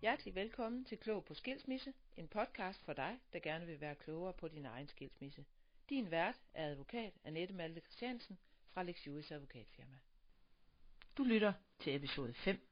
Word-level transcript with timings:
Hjertelig 0.00 0.34
velkommen 0.34 0.84
til 0.84 0.98
Klog 0.98 1.24
på 1.24 1.34
Skilsmisse, 1.34 1.92
en 2.16 2.28
podcast 2.28 2.84
for 2.84 2.92
dig, 2.92 3.18
der 3.32 3.38
gerne 3.38 3.66
vil 3.66 3.80
være 3.80 3.94
klogere 3.94 4.32
på 4.32 4.48
din 4.48 4.64
egen 4.64 4.88
skilsmisse. 4.88 5.44
Din 5.88 6.10
vært 6.10 6.36
er 6.54 6.66
advokat 6.66 7.12
Annette 7.24 7.54
Malte 7.54 7.80
Christiansen 7.80 8.38
fra 8.72 8.82
Lex 8.82 9.06
Juris 9.06 9.30
Advokatfirma. 9.30 9.96
Du 11.16 11.22
lytter 11.22 11.52
til 11.78 11.96
episode 11.96 12.34
5. 12.34 12.68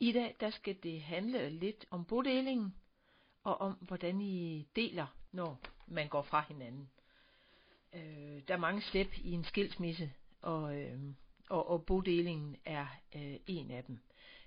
I 0.00 0.12
dag 0.12 0.36
der 0.40 0.50
skal 0.50 0.76
det 0.82 1.02
handle 1.02 1.50
lidt 1.50 1.86
om 1.90 2.04
bodelingen 2.04 2.74
og 3.42 3.60
om 3.60 3.72
hvordan 3.72 4.20
I 4.20 4.68
deler, 4.76 5.06
når 5.32 5.60
man 5.86 6.08
går 6.08 6.22
fra 6.22 6.44
hinanden. 6.48 6.90
Øh, 7.92 8.42
der 8.48 8.54
er 8.54 8.58
mange 8.58 8.82
step 8.82 9.08
i 9.18 9.32
en 9.32 9.44
skilsmisse, 9.44 10.12
og, 10.42 10.76
øh, 10.76 11.00
og, 11.48 11.68
og 11.68 11.86
bodelingen 11.86 12.56
er 12.64 12.86
øh, 13.14 13.36
en 13.46 13.70
af 13.70 13.84
dem. 13.84 14.00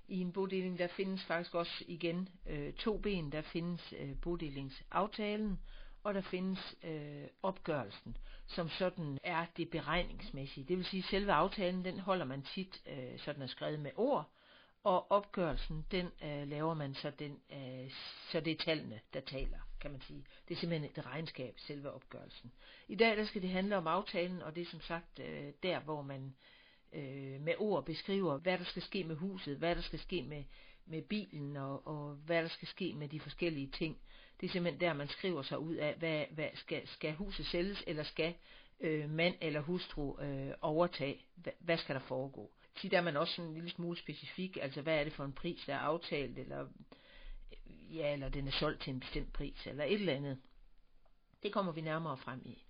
I 0.09 0.21
en 0.21 0.31
bodeling 0.31 0.79
der 0.79 0.87
findes 0.87 1.23
faktisk 1.23 1.55
også 1.55 1.83
igen 1.87 2.29
øh, 2.45 2.73
to 2.73 2.97
ben. 2.97 3.31
Der 3.31 3.41
findes 3.41 3.93
øh, 3.99 4.21
bodelingsaftalen, 4.21 5.59
og 6.03 6.13
der 6.13 6.21
findes 6.21 6.75
øh, 6.83 7.27
opgørelsen, 7.43 8.17
som 8.47 8.69
sådan 8.69 9.19
er 9.23 9.45
det 9.57 9.69
beregningsmæssige. 9.69 10.65
Det 10.67 10.77
vil 10.77 10.85
sige, 10.85 11.03
at 11.03 11.09
selve 11.09 11.31
aftalen, 11.31 11.85
den 11.85 11.99
holder 11.99 12.25
man 12.25 12.41
tit, 12.41 12.81
øh, 12.87 13.19
sådan 13.19 13.41
er 13.41 13.47
skrevet 13.47 13.79
med 13.79 13.91
ord, 13.95 14.29
og 14.83 15.11
opgørelsen, 15.11 15.85
den 15.91 16.11
øh, 16.23 16.47
laver 16.47 16.73
man 16.73 16.93
så, 16.93 17.11
den, 17.19 17.39
øh, 17.51 17.91
så 18.31 18.39
det 18.39 18.51
er 18.51 18.63
tallene, 18.65 18.99
der 19.13 19.19
taler, 19.19 19.57
kan 19.81 19.91
man 19.91 20.01
sige. 20.01 20.25
Det 20.47 20.55
er 20.55 20.59
simpelthen 20.59 20.91
et 20.91 21.05
regnskab, 21.05 21.53
selve 21.57 21.91
opgørelsen. 21.91 22.51
I 22.87 22.95
dag 22.95 23.17
der 23.17 23.25
skal 23.25 23.41
det 23.41 23.49
handle 23.49 23.77
om 23.77 23.87
aftalen, 23.87 24.41
og 24.41 24.55
det 24.55 24.61
er 24.61 24.65
som 24.71 24.81
sagt 24.81 25.19
øh, 25.19 25.53
der, 25.63 25.79
hvor 25.79 26.01
man 26.01 26.35
øh, 26.93 27.41
med 27.41 27.53
ord 27.57 27.85
beskriver, 27.85 28.37
hvad 28.37 28.57
der 28.57 28.63
skal 28.63 28.81
ske 28.81 29.03
med 29.03 29.15
huset, 29.15 29.57
hvad 29.57 29.75
der 29.75 29.81
skal 29.81 29.99
ske 29.99 30.23
med, 30.23 30.43
med 30.85 31.01
bilen, 31.01 31.57
og, 31.57 31.87
og 31.87 32.15
hvad 32.15 32.43
der 32.43 32.49
skal 32.49 32.67
ske 32.67 32.93
med 32.93 33.09
de 33.09 33.19
forskellige 33.19 33.67
ting. 33.67 33.97
Det 34.41 34.47
er 34.47 34.51
simpelthen 34.51 34.81
der, 34.81 34.93
man 34.93 35.07
skriver 35.07 35.41
sig 35.41 35.59
ud 35.59 35.75
af, 35.75 35.95
hvad, 35.95 36.25
hvad 36.31 36.49
skal, 36.53 36.87
skal 36.87 37.13
huset 37.13 37.45
sælges, 37.45 37.83
eller 37.87 38.03
skal 38.03 38.33
øh, 38.79 39.09
mand 39.09 39.35
eller 39.41 39.61
hustru 39.61 40.19
øh, 40.21 40.53
overtage, 40.61 41.21
hvad, 41.35 41.53
hvad 41.59 41.77
skal 41.77 41.95
der 41.95 42.01
foregå. 42.01 42.51
Tit 42.75 42.93
er 42.93 43.01
man 43.01 43.17
også 43.17 43.33
sådan 43.33 43.49
en 43.49 43.55
lille 43.55 43.69
smule 43.69 43.97
specifik, 43.97 44.57
altså 44.61 44.81
hvad 44.81 44.99
er 44.99 45.03
det 45.03 45.13
for 45.13 45.25
en 45.25 45.33
pris, 45.33 45.63
der 45.65 45.73
er 45.73 45.79
aftalt, 45.79 46.39
eller, 46.39 46.61
øh, 47.51 47.97
ja, 47.97 48.13
eller 48.13 48.29
den 48.29 48.47
er 48.47 48.51
solgt 48.51 48.81
til 48.81 48.93
en 48.93 48.99
bestemt 48.99 49.33
pris, 49.33 49.67
eller 49.67 49.83
et 49.83 49.93
eller 49.93 50.13
andet. 50.13 50.37
Det 51.43 51.53
kommer 51.53 51.71
vi 51.71 51.81
nærmere 51.81 52.17
frem 52.17 52.41
i. 52.45 52.63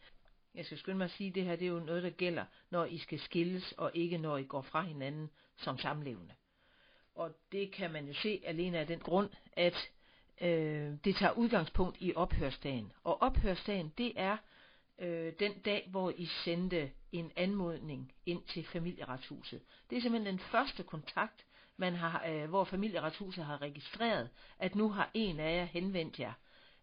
Jeg 0.55 0.65
skal 0.65 0.77
skynde 0.77 0.97
mig 0.97 1.05
at 1.05 1.11
sige, 1.11 1.27
at 1.27 1.35
det 1.35 1.45
her 1.45 1.55
det 1.55 1.65
er 1.65 1.71
jo 1.71 1.79
noget, 1.79 2.03
der 2.03 2.09
gælder, 2.09 2.45
når 2.69 2.85
I 2.85 2.97
skal 2.97 3.19
skilles, 3.19 3.71
og 3.71 3.91
ikke 3.93 4.17
når 4.17 4.37
I 4.37 4.43
går 4.43 4.61
fra 4.61 4.81
hinanden 4.81 5.29
som 5.57 5.77
samlevende. 5.77 6.33
Og 7.15 7.31
det 7.51 7.71
kan 7.71 7.91
man 7.91 8.07
jo 8.07 8.13
se 8.13 8.41
alene 8.45 8.79
af 8.79 8.87
den 8.87 8.99
grund, 8.99 9.29
at 9.53 9.89
øh, 10.41 10.93
det 11.03 11.15
tager 11.15 11.31
udgangspunkt 11.31 11.97
i 11.99 12.13
ophørsdagen. 12.15 12.91
Og 13.03 13.21
ophørsdagen, 13.21 13.93
det 13.97 14.13
er 14.15 14.37
øh, 14.99 15.33
den 15.39 15.59
dag, 15.59 15.87
hvor 15.91 16.13
I 16.17 16.25
sendte 16.25 16.91
en 17.11 17.31
anmodning 17.35 18.13
ind 18.25 18.43
til 18.43 18.63
familieretshuset. 18.63 19.61
Det 19.89 19.97
er 19.97 20.01
simpelthen 20.01 20.33
den 20.33 20.39
første 20.39 20.83
kontakt, 20.83 21.45
man 21.77 21.93
har, 21.93 22.25
øh, 22.27 22.49
hvor 22.49 22.63
familieretshuset 22.63 23.45
har 23.45 23.61
registreret, 23.61 24.29
at 24.59 24.75
nu 24.75 24.89
har 24.89 25.11
en 25.13 25.39
af 25.39 25.57
jer 25.57 25.65
henvendt 25.65 26.19
jer 26.19 26.33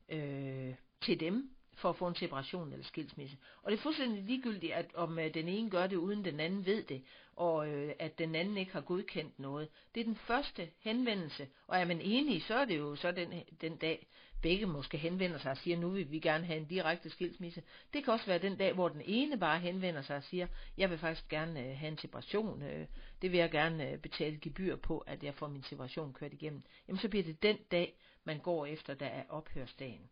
øh, 0.08 0.74
til 1.00 1.20
dem, 1.20 1.55
for 1.76 1.90
at 1.90 1.96
få 1.96 2.06
en 2.06 2.14
separation 2.14 2.72
eller 2.72 2.84
skilsmisse. 2.84 3.36
Og 3.62 3.70
det 3.70 3.78
er 3.78 3.82
fuldstændig 3.82 4.24
ligegyldigt, 4.24 4.72
at 4.72 4.94
om 4.94 5.18
øh, 5.18 5.34
den 5.34 5.48
ene 5.48 5.70
gør 5.70 5.86
det, 5.86 5.96
uden 5.96 6.24
den 6.24 6.40
anden 6.40 6.66
ved 6.66 6.82
det, 6.82 7.02
og 7.36 7.68
øh, 7.68 7.92
at 7.98 8.18
den 8.18 8.34
anden 8.34 8.56
ikke 8.56 8.72
har 8.72 8.80
godkendt 8.80 9.38
noget. 9.38 9.68
Det 9.94 10.00
er 10.00 10.04
den 10.04 10.16
første 10.16 10.68
henvendelse, 10.80 11.48
og 11.66 11.78
er 11.78 11.84
man 11.84 12.00
enige, 12.00 12.40
så 12.40 12.54
er 12.54 12.64
det 12.64 12.78
jo 12.78 12.96
så 12.96 13.12
den, 13.12 13.42
den 13.60 13.76
dag, 13.76 14.06
begge 14.42 14.66
måske 14.66 14.98
henvender 14.98 15.38
sig 15.38 15.50
og 15.50 15.56
siger, 15.56 15.76
nu 15.76 15.88
vil 15.88 16.10
vi 16.10 16.18
gerne 16.18 16.46
have 16.46 16.58
en 16.58 16.64
direkte 16.64 17.10
skilsmisse. 17.10 17.62
Det 17.92 18.04
kan 18.04 18.12
også 18.12 18.26
være 18.26 18.38
den 18.38 18.56
dag, 18.56 18.72
hvor 18.72 18.88
den 18.88 19.02
ene 19.04 19.38
bare 19.38 19.58
henvender 19.58 20.02
sig 20.02 20.16
og 20.16 20.22
siger, 20.22 20.46
jeg 20.76 20.90
vil 20.90 20.98
faktisk 20.98 21.28
gerne 21.28 21.60
øh, 21.60 21.76
have 21.76 21.92
en 21.92 21.98
separation, 21.98 22.62
øh, 22.62 22.86
det 23.22 23.32
vil 23.32 23.38
jeg 23.38 23.50
gerne 23.50 23.90
øh, 23.90 23.98
betale 23.98 24.38
gebyr 24.40 24.76
på, 24.76 24.98
at 24.98 25.22
jeg 25.22 25.34
får 25.34 25.48
min 25.48 25.62
separation 25.62 26.12
kørt 26.12 26.32
igennem. 26.32 26.62
Jamen 26.88 27.00
så 27.00 27.08
bliver 27.08 27.24
det 27.24 27.42
den 27.42 27.58
dag, 27.70 27.96
man 28.24 28.38
går 28.38 28.66
efter, 28.66 28.94
der 28.94 29.06
er 29.06 29.22
ophørsdagen. 29.28 30.10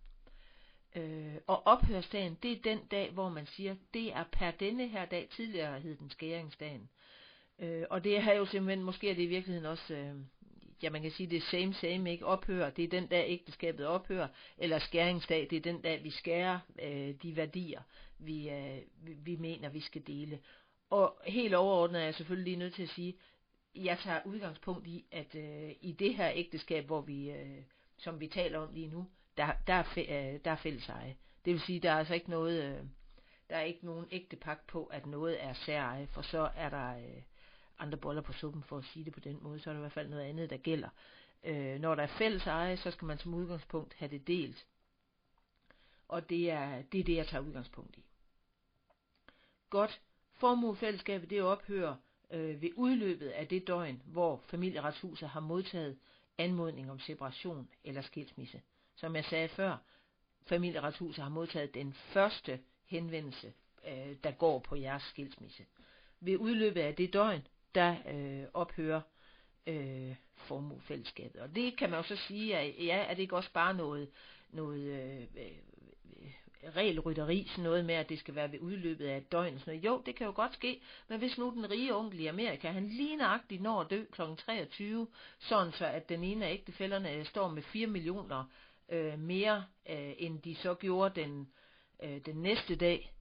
Øh, 0.94 1.34
og 1.46 1.66
ophørsdagen, 1.66 2.38
det 2.42 2.52
er 2.52 2.62
den 2.62 2.78
dag, 2.90 3.10
hvor 3.10 3.28
man 3.28 3.46
siger, 3.46 3.76
det 3.94 4.12
er 4.12 4.24
per 4.32 4.50
denne 4.50 4.88
her 4.88 5.04
dag, 5.04 5.28
tidligere 5.30 5.80
hed 5.80 5.96
den 5.96 6.10
skæringsdagen. 6.10 6.88
Øh, 7.58 7.84
og 7.90 8.04
det 8.04 8.16
er 8.16 8.32
jo 8.32 8.46
simpelthen, 8.46 8.84
måske 8.84 9.10
er 9.10 9.14
det 9.14 9.22
i 9.22 9.26
virkeligheden 9.26 9.66
også, 9.66 9.94
øh, 9.94 10.14
ja 10.82 10.90
man 10.90 11.02
kan 11.02 11.10
sige, 11.10 11.30
det 11.30 11.36
er 11.36 11.50
same 11.50 11.74
same, 11.74 12.10
ikke 12.10 12.26
ophør, 12.26 12.70
det 12.70 12.84
er 12.84 12.88
den 12.88 13.06
dag 13.06 13.24
ægteskabet 13.28 13.86
ophører, 13.86 14.28
eller 14.58 14.78
skæringsdag, 14.78 15.46
det 15.50 15.56
er 15.56 15.60
den 15.60 15.80
dag, 15.80 16.04
vi 16.04 16.10
skærer 16.10 16.58
øh, 16.82 17.14
de 17.22 17.36
værdier, 17.36 17.82
vi, 18.18 18.50
øh, 18.50 18.78
vi, 19.02 19.12
vi 19.12 19.36
mener, 19.36 19.68
vi 19.68 19.80
skal 19.80 20.06
dele. 20.06 20.38
Og 20.90 21.20
helt 21.26 21.54
overordnet 21.54 22.00
er 22.00 22.04
jeg 22.04 22.14
selvfølgelig 22.14 22.44
lige 22.44 22.58
nødt 22.58 22.74
til 22.74 22.82
at 22.82 22.88
sige, 22.88 23.14
jeg 23.74 23.98
tager 23.98 24.20
udgangspunkt 24.24 24.86
i, 24.86 25.04
at 25.10 25.34
øh, 25.34 25.70
i 25.80 25.92
det 25.92 26.14
her 26.14 26.30
ægteskab, 26.34 26.86
hvor 26.86 27.00
vi, 27.00 27.30
øh, 27.30 27.62
som 27.98 28.20
vi 28.20 28.26
taler 28.26 28.58
om 28.58 28.74
lige 28.74 28.88
nu, 28.88 29.06
der, 29.36 29.52
der, 29.66 29.74
er, 29.74 29.84
øh, 29.96 30.40
der 30.44 30.50
er 30.50 30.56
fælles 30.56 30.88
eje. 30.88 31.16
Det 31.44 31.52
vil 31.52 31.60
sige, 31.60 31.80
der 31.80 31.90
er 31.90 31.98
altså 31.98 32.14
ikke 32.14 32.30
noget, 32.30 32.62
øh, 32.64 32.84
der 33.50 33.56
er 33.56 33.62
ikke 33.62 33.86
nogen 33.86 34.06
ægte 34.10 34.36
pagt 34.36 34.66
på, 34.66 34.84
at 34.84 35.06
noget 35.06 35.44
er 35.44 35.52
særeje, 35.52 36.06
for 36.06 36.22
så 36.22 36.50
er 36.56 36.68
der 36.68 36.96
øh, 36.96 37.22
andre 37.78 37.98
boller 37.98 38.22
på 38.22 38.32
suppen, 38.32 38.62
for 38.62 38.78
at 38.78 38.84
sige 38.84 39.04
det 39.04 39.12
på 39.12 39.20
den 39.20 39.38
måde, 39.42 39.60
så 39.60 39.70
er 39.70 39.74
der 39.74 39.78
i 39.78 39.82
hvert 39.82 39.92
fald 39.92 40.08
noget 40.08 40.22
andet, 40.22 40.50
der 40.50 40.56
gælder. 40.56 40.88
Øh, 41.44 41.80
når 41.80 41.94
der 41.94 42.02
er 42.02 42.16
fælles 42.18 42.46
eje, 42.46 42.76
så 42.76 42.90
skal 42.90 43.06
man 43.06 43.18
som 43.18 43.34
udgangspunkt 43.34 43.94
have 43.94 44.10
det 44.10 44.26
delt. 44.26 44.66
Og 46.08 46.30
det 46.30 46.50
er 46.50 46.82
det, 46.82 47.00
er 47.00 47.04
det 47.04 47.16
jeg 47.16 47.26
tager 47.26 47.44
udgangspunkt 47.44 47.96
i. 47.96 48.04
Godt. 49.70 50.00
Formuefællesskabet 50.34 51.30
det 51.30 51.42
ophører 51.42 51.96
øh, 52.30 52.62
ved 52.62 52.70
udløbet 52.76 53.28
af 53.28 53.48
det 53.48 53.66
døgn, 53.66 54.02
hvor 54.04 54.36
familieretshuset 54.36 55.28
har 55.28 55.40
modtaget 55.40 55.98
anmodning 56.38 56.90
om 56.90 56.98
separation 56.98 57.68
eller 57.84 58.02
skilsmisse. 58.02 58.62
Som 58.96 59.16
jeg 59.16 59.24
sagde 59.24 59.48
før, 59.48 59.76
familieretshuset 60.46 61.22
har 61.22 61.30
modtaget 61.30 61.74
den 61.74 61.92
første 61.92 62.60
henvendelse, 62.86 63.52
øh, 63.88 64.16
der 64.24 64.30
går 64.30 64.58
på 64.58 64.76
jeres 64.76 65.02
skilsmisse. 65.02 65.64
Ved 66.20 66.36
udløbet 66.36 66.80
af 66.80 66.94
det 66.94 67.12
døgn, 67.12 67.46
der 67.74 67.96
øh, 68.10 68.46
ophører 68.54 69.00
øh, 69.66 70.14
formuefællesskabet. 70.36 71.40
Og 71.40 71.56
det 71.56 71.76
kan 71.76 71.90
man 71.90 71.98
jo 71.98 72.02
så 72.02 72.16
sige, 72.16 72.58
at 72.58 72.86
ja, 72.86 72.96
er 72.96 73.14
det 73.14 73.22
ikke 73.22 73.36
også 73.36 73.52
bare 73.52 73.74
noget, 73.74 74.10
noget 74.50 74.80
øh, 74.80 75.20
øh, 75.36 75.58
regelrytteri, 76.76 77.46
sådan 77.50 77.64
noget 77.64 77.84
med, 77.84 77.94
at 77.94 78.08
det 78.08 78.18
skal 78.18 78.34
være 78.34 78.52
ved 78.52 78.60
udløbet 78.60 79.06
af 79.06 79.16
et 79.16 79.32
døgn. 79.32 79.58
Sådan 79.58 79.74
noget. 79.74 79.84
Jo, 79.84 80.02
det 80.06 80.16
kan 80.16 80.26
jo 80.26 80.32
godt 80.36 80.54
ske, 80.54 80.80
men 81.08 81.18
hvis 81.18 81.38
nu 81.38 81.50
den 81.50 81.70
rige 81.70 81.94
onkel 81.94 82.20
i 82.20 82.26
Amerika, 82.26 82.68
han 82.68 82.88
lige 82.88 83.16
nøjagtigt 83.16 83.62
når 83.62 83.80
at 83.80 83.90
dø 83.90 84.04
kl. 84.12 84.22
23, 84.38 85.06
sådan 85.38 85.72
så 85.72 85.86
at 85.86 86.08
den 86.08 86.24
ene 86.24 86.46
af 86.46 86.52
ægtefælderne 86.52 87.12
øh, 87.12 87.26
står 87.26 87.48
med 87.48 87.62
4 87.62 87.86
millioner 87.86 88.44
øh, 88.88 89.18
mere, 89.18 89.64
øh, 89.88 90.12
end 90.18 90.42
de 90.42 90.54
så 90.54 90.74
gjorde 90.74 91.20
den, 91.20 91.48
øh, 92.02 92.20
den 92.26 92.36
næste 92.36 92.76
dag. 92.76 93.12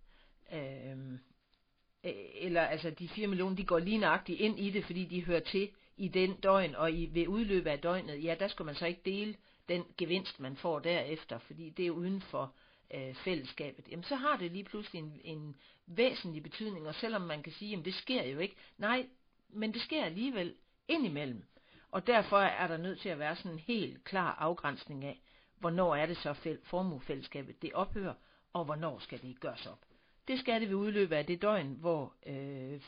Øh, 0.53 1.13
øh 1.13 2.13
eller 2.35 2.61
altså 2.61 2.89
de 2.89 3.07
4 3.07 3.27
millioner, 3.27 3.55
de 3.55 3.65
går 3.65 3.79
lige 3.79 3.97
nøjagtigt 3.97 4.39
ind 4.39 4.59
i 4.59 4.69
det, 4.69 4.85
fordi 4.85 5.05
de 5.05 5.25
hører 5.25 5.39
til 5.39 5.69
i 5.97 6.07
den 6.07 6.35
døgn, 6.35 6.75
og 6.75 6.91
i, 6.91 7.09
ved 7.13 7.27
udløbet 7.27 7.69
af 7.69 7.79
døgnet, 7.79 8.23
ja, 8.23 8.35
der 8.39 8.47
skal 8.47 8.65
man 8.65 8.75
så 8.75 8.85
ikke 8.85 9.01
dele 9.05 9.35
den 9.69 9.83
gevinst, 9.97 10.39
man 10.39 10.55
får 10.55 10.79
derefter, 10.79 11.37
fordi 11.37 11.69
det 11.69 11.87
er 11.87 11.91
uden 11.91 12.21
for 12.21 12.53
øh, 12.93 13.15
fællesskabet. 13.15 13.87
Jamen, 13.89 14.03
så 14.03 14.15
har 14.15 14.37
det 14.37 14.51
lige 14.51 14.63
pludselig 14.63 14.99
en, 14.99 15.21
en 15.23 15.55
væsentlig 15.87 16.43
betydning, 16.43 16.87
og 16.87 16.95
selvom 16.95 17.21
man 17.21 17.43
kan 17.43 17.53
sige, 17.53 17.71
jamen 17.71 17.85
det 17.85 17.93
sker 17.93 18.23
jo 18.23 18.39
ikke, 18.39 18.55
nej, 18.77 19.07
men 19.49 19.73
det 19.73 19.81
sker 19.81 20.03
alligevel 20.03 20.55
indimellem. 20.87 21.43
Og 21.91 22.07
derfor 22.07 22.37
er 22.37 22.67
der 22.67 22.77
nødt 22.77 22.99
til 22.99 23.09
at 23.09 23.19
være 23.19 23.35
sådan 23.35 23.51
en 23.51 23.59
helt 23.59 24.03
klar 24.03 24.35
afgrænsning 24.35 25.05
af, 25.05 25.21
hvornår 25.63 25.95
er 25.95 26.05
det 26.05 26.17
så 26.17 26.57
formuefællesskabet 26.63 27.61
det 27.61 27.73
ophører, 27.73 28.13
og 28.53 28.65
hvornår 28.65 28.99
skal 28.99 29.21
det 29.21 29.39
gøres 29.39 29.65
op. 29.65 29.79
Det 30.27 30.39
skal 30.39 30.61
det 30.61 30.69
ved 30.69 30.75
udløbet 30.75 31.15
af 31.15 31.25
det 31.25 31.41
døgn, 31.41 31.77
hvor 31.79 32.13
øh, 32.25 32.81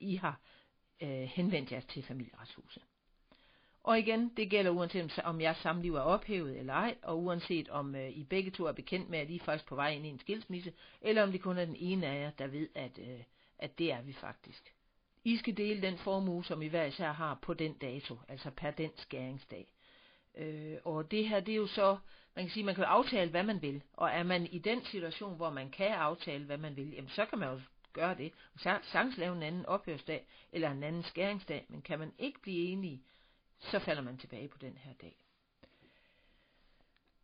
I 0.00 0.16
har 0.16 0.40
øh, 1.02 1.22
henvendt 1.22 1.72
jer 1.72 1.80
til 1.80 2.02
familieretshuset. 2.02 2.82
Og 3.82 3.98
igen, 3.98 4.28
det 4.36 4.50
gælder 4.50 4.70
uanset 4.70 5.18
om 5.24 5.40
jeres 5.40 5.56
samliv 5.56 5.94
er 5.94 6.00
ophævet 6.00 6.58
eller 6.58 6.74
ej, 6.74 6.96
og 7.02 7.22
uanset 7.22 7.68
om 7.68 7.94
øh, 7.94 8.10
I 8.10 8.24
begge 8.24 8.50
to 8.50 8.64
er 8.64 8.72
bekendt 8.72 9.10
med, 9.10 9.18
at 9.18 9.30
I 9.30 9.36
er 9.36 9.44
faktisk 9.44 9.68
på 9.68 9.74
vej 9.74 9.90
ind 9.90 10.06
i 10.06 10.08
en 10.08 10.18
skilsmisse, 10.18 10.72
eller 11.00 11.22
om 11.22 11.32
det 11.32 11.42
kun 11.42 11.58
er 11.58 11.64
den 11.64 11.76
ene 11.76 12.06
af 12.06 12.22
jer, 12.22 12.30
der 12.30 12.46
ved, 12.46 12.68
at, 12.74 12.98
øh, 12.98 13.20
at 13.58 13.78
det 13.78 13.92
er 13.92 14.02
vi 14.02 14.12
faktisk. 14.12 14.74
I 15.24 15.36
skal 15.36 15.56
dele 15.56 15.82
den 15.82 15.98
formue, 15.98 16.44
som 16.44 16.62
I 16.62 16.68
hver 16.68 16.84
især 16.84 17.12
har 17.12 17.38
på 17.42 17.54
den 17.54 17.74
dato, 17.74 18.18
altså 18.28 18.50
per 18.50 18.70
den 18.70 18.90
skæringsdag. 18.96 19.72
Øh, 20.34 20.76
og 20.84 21.10
det 21.10 21.28
her, 21.28 21.40
det 21.40 21.52
er 21.52 21.56
jo 21.56 21.66
så, 21.66 21.98
man 22.34 22.44
kan 22.44 22.52
sige, 22.52 22.64
man 22.64 22.74
kan 22.74 22.84
aftale, 22.84 23.30
hvad 23.30 23.42
man 23.42 23.62
vil. 23.62 23.82
Og 23.92 24.10
er 24.10 24.22
man 24.22 24.46
i 24.46 24.58
den 24.58 24.84
situation, 24.84 25.36
hvor 25.36 25.50
man 25.50 25.70
kan 25.70 25.90
aftale, 25.90 26.44
hvad 26.44 26.58
man 26.58 26.76
vil, 26.76 26.90
jamen 26.90 27.10
så 27.10 27.24
kan 27.24 27.38
man 27.38 27.48
jo 27.48 27.60
gøre 27.92 28.14
det. 28.14 28.32
Og 28.54 28.60
sagtens 28.60 29.16
lave 29.16 29.36
en 29.36 29.42
anden 29.42 29.66
ophørsdag, 29.66 30.26
eller 30.52 30.70
en 30.70 30.82
anden 30.82 31.02
skæringsdag, 31.02 31.66
men 31.68 31.82
kan 31.82 31.98
man 31.98 32.12
ikke 32.18 32.40
blive 32.42 32.68
enige, 32.68 33.02
så 33.58 33.78
falder 33.78 34.02
man 34.02 34.18
tilbage 34.18 34.48
på 34.48 34.58
den 34.58 34.76
her 34.76 34.92
dag. 35.00 35.16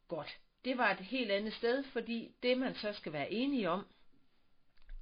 Godt. 0.08 0.38
Det 0.64 0.78
var 0.78 0.90
et 0.90 0.98
helt 0.98 1.30
andet 1.30 1.52
sted, 1.54 1.84
fordi 1.84 2.34
det 2.42 2.58
man 2.58 2.74
så 2.74 2.92
skal 2.92 3.12
være 3.12 3.32
enige 3.32 3.70
om, 3.70 3.86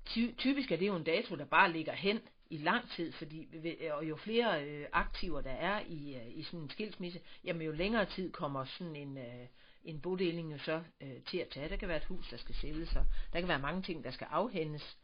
ty- 0.07 0.35
typisk 0.39 0.71
er 0.71 0.77
det 0.77 0.87
jo 0.87 0.97
en 0.97 1.05
dato, 1.05 1.37
der 1.37 1.45
bare 1.45 1.73
ligger 1.73 1.93
hen 1.93 2.21
i 2.51 2.57
lang 2.57 2.91
tid, 2.91 3.13
fordi 3.13 3.49
og 3.91 4.09
jo 4.09 4.17
flere 4.17 4.65
øh, 4.65 4.87
aktiver 4.93 5.41
der 5.41 5.51
er 5.51 5.81
i, 5.89 6.17
øh, 6.17 6.39
i 6.39 6.43
sådan 6.43 6.61
en 6.61 6.71
skilsmisse, 6.71 7.21
jamen 7.45 7.67
jo 7.67 7.73
længere 7.73 8.07
tid 8.07 8.33
kommer 8.33 8.65
sådan 8.65 8.97
en, 8.97 9.19
øh, 9.19 9.47
en 9.87 10.01
bodeling 10.01 10.53
jo 10.53 10.59
så 10.59 10.83
øh, 11.01 11.23
til 11.23 11.39
at 11.39 11.49
tage. 11.49 11.69
Der 11.69 11.77
kan 11.77 11.89
være 11.89 11.97
et 11.97 12.05
hus, 12.05 12.29
der 12.29 12.37
skal 12.37 12.55
sælges, 12.55 12.97
og 12.97 13.07
der 13.33 13.41
kan 13.41 13.49
være 13.49 13.59
mange 13.59 13.83
ting, 13.83 14.05
der 14.05 14.11
skal 14.11 14.27
afhændes, 14.31 14.99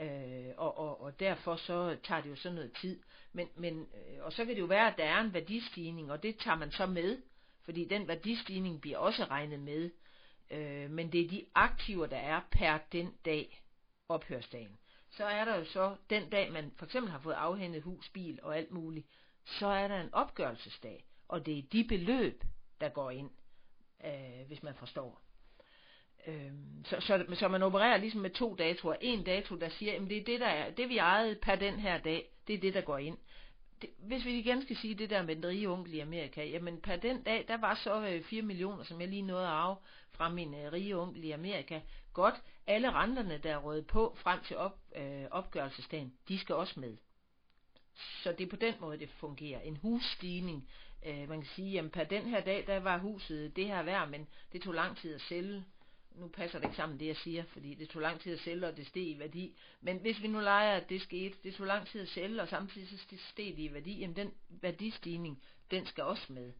øh, 0.00 0.50
og, 0.56 0.78
og, 0.78 1.00
og 1.00 1.20
derfor 1.20 1.56
så 1.56 1.96
tager 2.04 2.22
det 2.22 2.30
jo 2.30 2.36
sådan 2.36 2.54
noget 2.54 2.72
tid. 2.80 3.00
Men, 3.32 3.48
men, 3.56 3.80
øh, 3.80 4.24
og 4.24 4.32
så 4.32 4.44
kan 4.44 4.54
det 4.54 4.60
jo 4.60 4.66
være, 4.66 4.92
at 4.92 4.98
der 4.98 5.04
er 5.04 5.20
en 5.20 5.34
værdistigning, 5.34 6.12
og 6.12 6.22
det 6.22 6.36
tager 6.38 6.56
man 6.56 6.70
så 6.70 6.86
med, 6.86 7.22
fordi 7.64 7.84
den 7.84 8.08
værdistigning 8.08 8.80
bliver 8.80 8.98
også 8.98 9.24
regnet 9.24 9.60
med. 9.60 9.90
Øh, 10.50 10.90
men 10.90 11.12
det 11.12 11.20
er 11.20 11.28
de 11.28 11.44
aktiver, 11.54 12.06
der 12.06 12.16
er 12.16 12.40
per 12.50 12.78
den 12.92 13.14
dag, 13.24 13.62
ophørsdagen. 14.08 14.78
Så 15.10 15.24
er 15.24 15.44
der 15.44 15.56
jo 15.56 15.64
så, 15.64 15.96
den 16.10 16.30
dag 16.30 16.52
man 16.52 16.72
for 16.76 16.84
eksempel 16.84 17.12
har 17.12 17.18
fået 17.18 17.34
afhændet 17.34 17.82
hus, 17.82 18.08
bil 18.08 18.38
og 18.42 18.56
alt 18.56 18.70
muligt, 18.70 19.06
så 19.44 19.66
er 19.66 19.88
der 19.88 20.00
en 20.00 20.14
opgørelsesdag, 20.14 21.04
og 21.28 21.46
det 21.46 21.58
er 21.58 21.62
de 21.72 21.84
beløb, 21.84 22.44
der 22.80 22.88
går 22.88 23.10
ind, 23.10 23.30
øh, 24.04 24.46
hvis 24.46 24.62
man 24.62 24.74
forstår. 24.74 25.20
Øh, 26.26 26.52
så, 26.84 26.96
så, 27.00 27.26
så 27.34 27.48
man 27.48 27.62
opererer 27.62 27.96
ligesom 27.96 28.20
med 28.20 28.30
to 28.30 28.54
datoer. 28.54 28.94
En 29.00 29.24
dato, 29.24 29.56
der 29.56 29.68
siger, 29.68 29.94
at 29.94 30.00
det 30.00 30.16
er 30.18 30.24
det, 30.24 30.40
der 30.40 30.46
er, 30.46 30.70
det 30.70 30.88
vi 30.88 30.98
ejede 30.98 31.34
per 31.34 31.56
den 31.56 31.80
her 31.80 31.98
dag, 31.98 32.30
det 32.46 32.54
er 32.54 32.60
det, 32.60 32.74
der 32.74 32.80
går 32.80 32.98
ind. 32.98 33.18
Det, 33.82 33.90
hvis 33.98 34.24
vi 34.24 34.38
igen 34.38 34.62
skal 34.62 34.76
sige 34.76 34.94
det 34.94 35.10
der 35.10 35.22
med 35.22 35.36
den 35.36 35.46
rige 35.46 35.68
onkel 35.68 35.94
i 35.94 35.98
Amerika, 35.98 36.44
jamen 36.44 36.80
per 36.80 36.96
den 36.96 37.22
dag, 37.22 37.44
der 37.48 37.56
var 37.56 37.74
så 37.74 38.08
øh, 38.08 38.22
4 38.22 38.42
millioner, 38.42 38.84
som 38.84 39.00
jeg 39.00 39.08
lige 39.08 39.22
nåede 39.22 39.46
at 39.46 39.52
arve 39.52 39.76
fra 40.10 40.28
min 40.28 40.54
øh, 40.54 40.72
rige 40.72 40.96
onkel 40.96 41.24
i 41.24 41.30
Amerika. 41.30 41.80
Godt, 42.12 42.34
alle 42.66 42.92
renterne, 42.92 43.38
der 43.42 43.52
er 43.52 43.58
røget 43.58 43.86
på 43.86 44.16
frem 44.16 44.40
til 44.40 44.56
op, 44.56 44.78
øh, 44.96 45.24
opgørelsesdagen, 45.30 46.12
de 46.28 46.38
skal 46.38 46.54
også 46.54 46.80
med. 46.80 46.96
Så 48.22 48.32
det 48.32 48.44
er 48.44 48.50
på 48.50 48.56
den 48.56 48.74
måde, 48.80 48.98
det 48.98 49.10
fungerer. 49.10 49.60
En 49.60 49.76
husstigning, 49.76 50.68
øh, 51.06 51.28
man 51.28 51.40
kan 51.40 51.50
sige, 51.54 51.72
jamen 51.72 51.90
per 51.90 52.04
den 52.04 52.22
her 52.22 52.40
dag, 52.40 52.66
der 52.66 52.80
var 52.80 52.98
huset 52.98 53.56
det 53.56 53.66
her 53.66 53.82
værd, 53.82 54.10
men 54.10 54.28
det 54.52 54.62
tog 54.62 54.74
lang 54.74 54.96
tid 54.96 55.14
at 55.14 55.20
sælge. 55.20 55.64
Nu 56.14 56.28
passer 56.28 56.58
det 56.58 56.66
ikke 56.66 56.76
sammen 56.76 57.00
det, 57.00 57.06
jeg 57.06 57.16
siger, 57.16 57.44
fordi 57.44 57.74
det 57.74 57.88
tog 57.88 58.02
lang 58.02 58.20
tid 58.20 58.32
at 58.32 58.40
sælge, 58.40 58.66
og 58.66 58.76
det 58.76 58.86
steg 58.86 59.02
i 59.02 59.18
værdi. 59.18 59.56
Men 59.80 59.98
hvis 59.98 60.22
vi 60.22 60.28
nu 60.28 60.40
leger, 60.40 60.76
at 60.76 60.88
det 60.88 61.02
skete, 61.02 61.36
det 61.44 61.54
tog 61.54 61.66
lang 61.66 61.86
tid 61.86 62.00
at 62.00 62.08
sælge, 62.08 62.42
og 62.42 62.48
samtidig 62.48 62.88
så 62.88 63.16
steg 63.30 63.54
det 63.56 63.62
i 63.62 63.72
værdi, 63.74 63.98
jamen 63.98 64.16
den 64.16 64.32
værdistigning, 64.48 65.42
den 65.70 65.86
skal 65.86 66.04
også 66.04 66.32
med. 66.32 66.52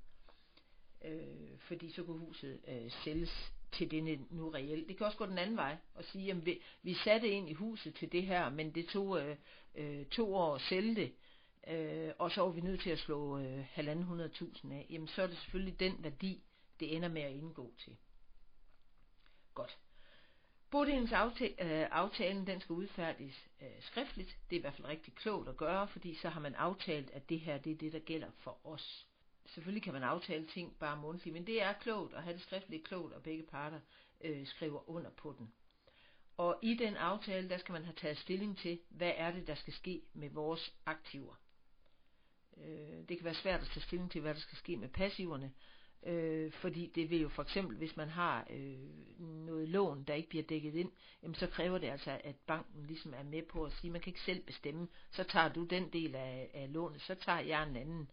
Øh, 1.05 1.59
fordi 1.59 1.93
så 1.93 2.05
kunne 2.05 2.19
huset 2.19 2.61
øh, 2.69 2.91
sælges 2.91 3.53
til 3.73 3.91
det 3.91 4.21
nu 4.31 4.51
reelt. 4.51 4.89
Det 4.89 4.97
kan 4.97 5.07
også 5.07 5.19
gå 5.19 5.27
den 5.27 5.39
anden 5.39 5.57
vej 5.57 5.77
og 5.95 6.05
sige, 6.05 6.31
at 6.31 6.47
vi, 6.47 6.63
vi 6.83 6.95
satte 6.95 7.29
ind 7.29 7.49
i 7.49 7.53
huset 7.53 7.95
til 7.95 8.13
det 8.13 8.23
her, 8.23 8.51
men 8.51 8.75
det 8.75 8.87
tog 8.87 9.21
øh, 9.21 9.37
øh, 9.75 10.07
to 10.07 10.35
år 10.35 10.55
at 10.55 10.61
sælge 10.61 10.95
det, 10.95 11.13
øh, 11.69 12.13
og 12.19 12.31
så 12.31 12.43
var 12.43 12.51
vi 12.51 12.61
nødt 12.61 12.81
til 12.81 12.91
at 12.91 12.99
slå 12.99 13.39
øh, 13.39 13.65
halvanden 13.71 14.05
hundrede 14.05 14.29
tusind 14.29 14.73
af. 14.73 14.87
Jamen 14.91 15.09
så 15.09 15.23
er 15.23 15.27
det 15.27 15.39
selvfølgelig 15.39 15.81
den 15.81 16.05
værdi, 16.05 16.43
det 16.81 16.97
ender 16.97 17.09
med 17.09 17.23
at 17.23 17.33
indgå 17.33 17.75
til. 17.79 17.97
Godt. 19.55 19.79
Bodelingsaftalen, 20.71 22.41
øh, 22.41 22.47
den 22.47 22.61
skal 22.61 22.73
udfærdiges 22.73 23.47
øh, 23.63 23.69
skriftligt. 23.81 24.37
Det 24.51 24.57
er 24.57 24.61
i 24.61 24.61
hvert 24.61 24.75
fald 24.75 24.89
rigtig 24.89 25.15
klogt 25.15 25.49
at 25.49 25.57
gøre, 25.57 25.89
fordi 25.89 26.15
så 26.15 26.29
har 26.29 26.41
man 26.41 26.55
aftalt, 26.55 27.11
at 27.11 27.29
det 27.29 27.41
her 27.41 27.59
det 27.59 27.73
er 27.73 27.77
det, 27.77 27.93
der 27.93 27.99
gælder 27.99 28.31
for 28.39 28.67
os 28.67 29.09
selvfølgelig 29.49 29.83
kan 29.83 29.93
man 29.93 30.03
aftale 30.03 30.47
ting 30.47 30.79
bare 30.79 30.97
mundtligt, 30.97 31.35
men 31.35 31.47
det 31.47 31.63
er 31.63 31.73
klogt 31.73 32.15
at 32.15 32.23
have 32.23 32.35
det 32.35 32.43
skriftligt 32.43 32.85
klogt, 32.85 33.13
og 33.13 33.23
begge 33.23 33.43
parter 33.43 33.81
øh, 34.25 34.47
skriver 34.47 34.91
under 34.91 35.11
på 35.11 35.35
den. 35.39 35.53
Og 36.37 36.59
i 36.63 36.75
den 36.75 36.97
aftale, 36.97 37.49
der 37.49 37.59
skal 37.59 37.73
man 37.73 37.85
have 37.85 37.95
taget 37.95 38.19
stilling 38.19 38.59
til, 38.59 38.81
hvad 38.89 39.13
er 39.17 39.31
det, 39.31 39.47
der 39.47 39.55
skal 39.55 39.73
ske 39.73 40.03
med 40.13 40.31
vores 40.31 40.75
aktiver. 40.87 41.35
Øh, 42.65 43.09
det 43.09 43.17
kan 43.17 43.25
være 43.25 43.35
svært 43.35 43.61
at 43.61 43.67
tage 43.67 43.83
stilling 43.83 44.11
til, 44.11 44.21
hvad 44.21 44.35
der 44.35 44.41
skal 44.41 44.59
ske 44.59 44.77
med 44.77 44.89
passiverne, 44.89 45.53
øh, 46.07 46.53
fordi 46.53 46.93
det 46.95 47.11
vil 47.11 47.21
jo 47.21 47.29
for 47.29 47.43
eksempel, 47.43 47.77
hvis 47.77 47.97
man 47.97 48.09
har 48.09 48.47
øh, 48.51 48.79
noget 49.21 49.69
lån, 49.69 50.05
der 50.05 50.15
ikke 50.15 50.29
bliver 50.29 50.45
dækket 50.45 50.75
ind, 50.75 50.91
jamen 51.23 51.35
så 51.35 51.47
kræver 51.47 51.79
det 51.79 51.87
altså, 51.87 52.21
at 52.25 52.37
banken 52.47 52.87
ligesom 52.87 53.15
er 53.15 53.23
med 53.23 53.43
på 53.43 53.65
at 53.65 53.73
sige, 53.73 53.91
man 53.91 54.01
kan 54.01 54.11
ikke 54.11 54.21
selv 54.21 54.43
bestemme, 54.43 54.89
så 55.11 55.25
tager 55.25 55.53
du 55.53 55.65
den 55.65 55.89
del 55.93 56.15
af, 56.15 56.51
af 56.55 56.73
lånet, 56.73 57.03
så 57.03 57.15
tager 57.15 57.41
jeg 57.41 57.69
en 57.69 57.77
anden. 57.77 58.11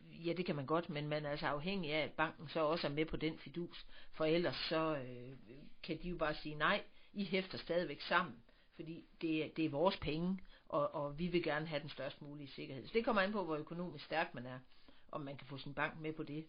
Ja, 0.00 0.32
det 0.32 0.46
kan 0.46 0.56
man 0.56 0.66
godt, 0.66 0.88
men 0.88 1.08
man 1.08 1.26
er 1.26 1.30
altså 1.30 1.46
afhængig 1.46 1.92
af, 1.92 2.04
at 2.04 2.12
banken 2.12 2.48
så 2.48 2.60
også 2.60 2.86
er 2.86 2.90
med 2.90 3.06
på 3.06 3.16
den 3.16 3.38
fidus, 3.38 3.86
for 4.12 4.24
ellers 4.24 4.56
så 4.68 4.96
øh, 4.96 5.36
kan 5.82 5.98
de 6.02 6.08
jo 6.08 6.16
bare 6.16 6.34
sige 6.34 6.54
nej, 6.54 6.82
I 7.12 7.24
hæfter 7.24 7.58
stadigvæk 7.58 8.00
sammen, 8.00 8.34
fordi 8.74 9.04
det, 9.20 9.56
det 9.56 9.64
er 9.64 9.70
vores 9.70 9.96
penge, 9.96 10.38
og, 10.72 10.94
og 10.94 11.18
vi 11.18 11.26
vil 11.26 11.42
gerne 11.42 11.66
have 11.66 11.80
den 11.80 11.88
størst 11.88 12.22
mulige 12.22 12.48
sikkerhed. 12.48 12.86
Så 12.86 12.92
det 12.94 13.04
kommer 13.04 13.22
an 13.22 13.32
på, 13.32 13.44
hvor 13.44 13.56
økonomisk 13.56 14.04
stærk 14.04 14.34
man 14.34 14.46
er, 14.46 14.58
om 15.12 15.20
man 15.20 15.36
kan 15.36 15.46
få 15.46 15.58
sin 15.58 15.74
bank 15.74 16.00
med 16.00 16.12
på 16.12 16.22
det. 16.22 16.46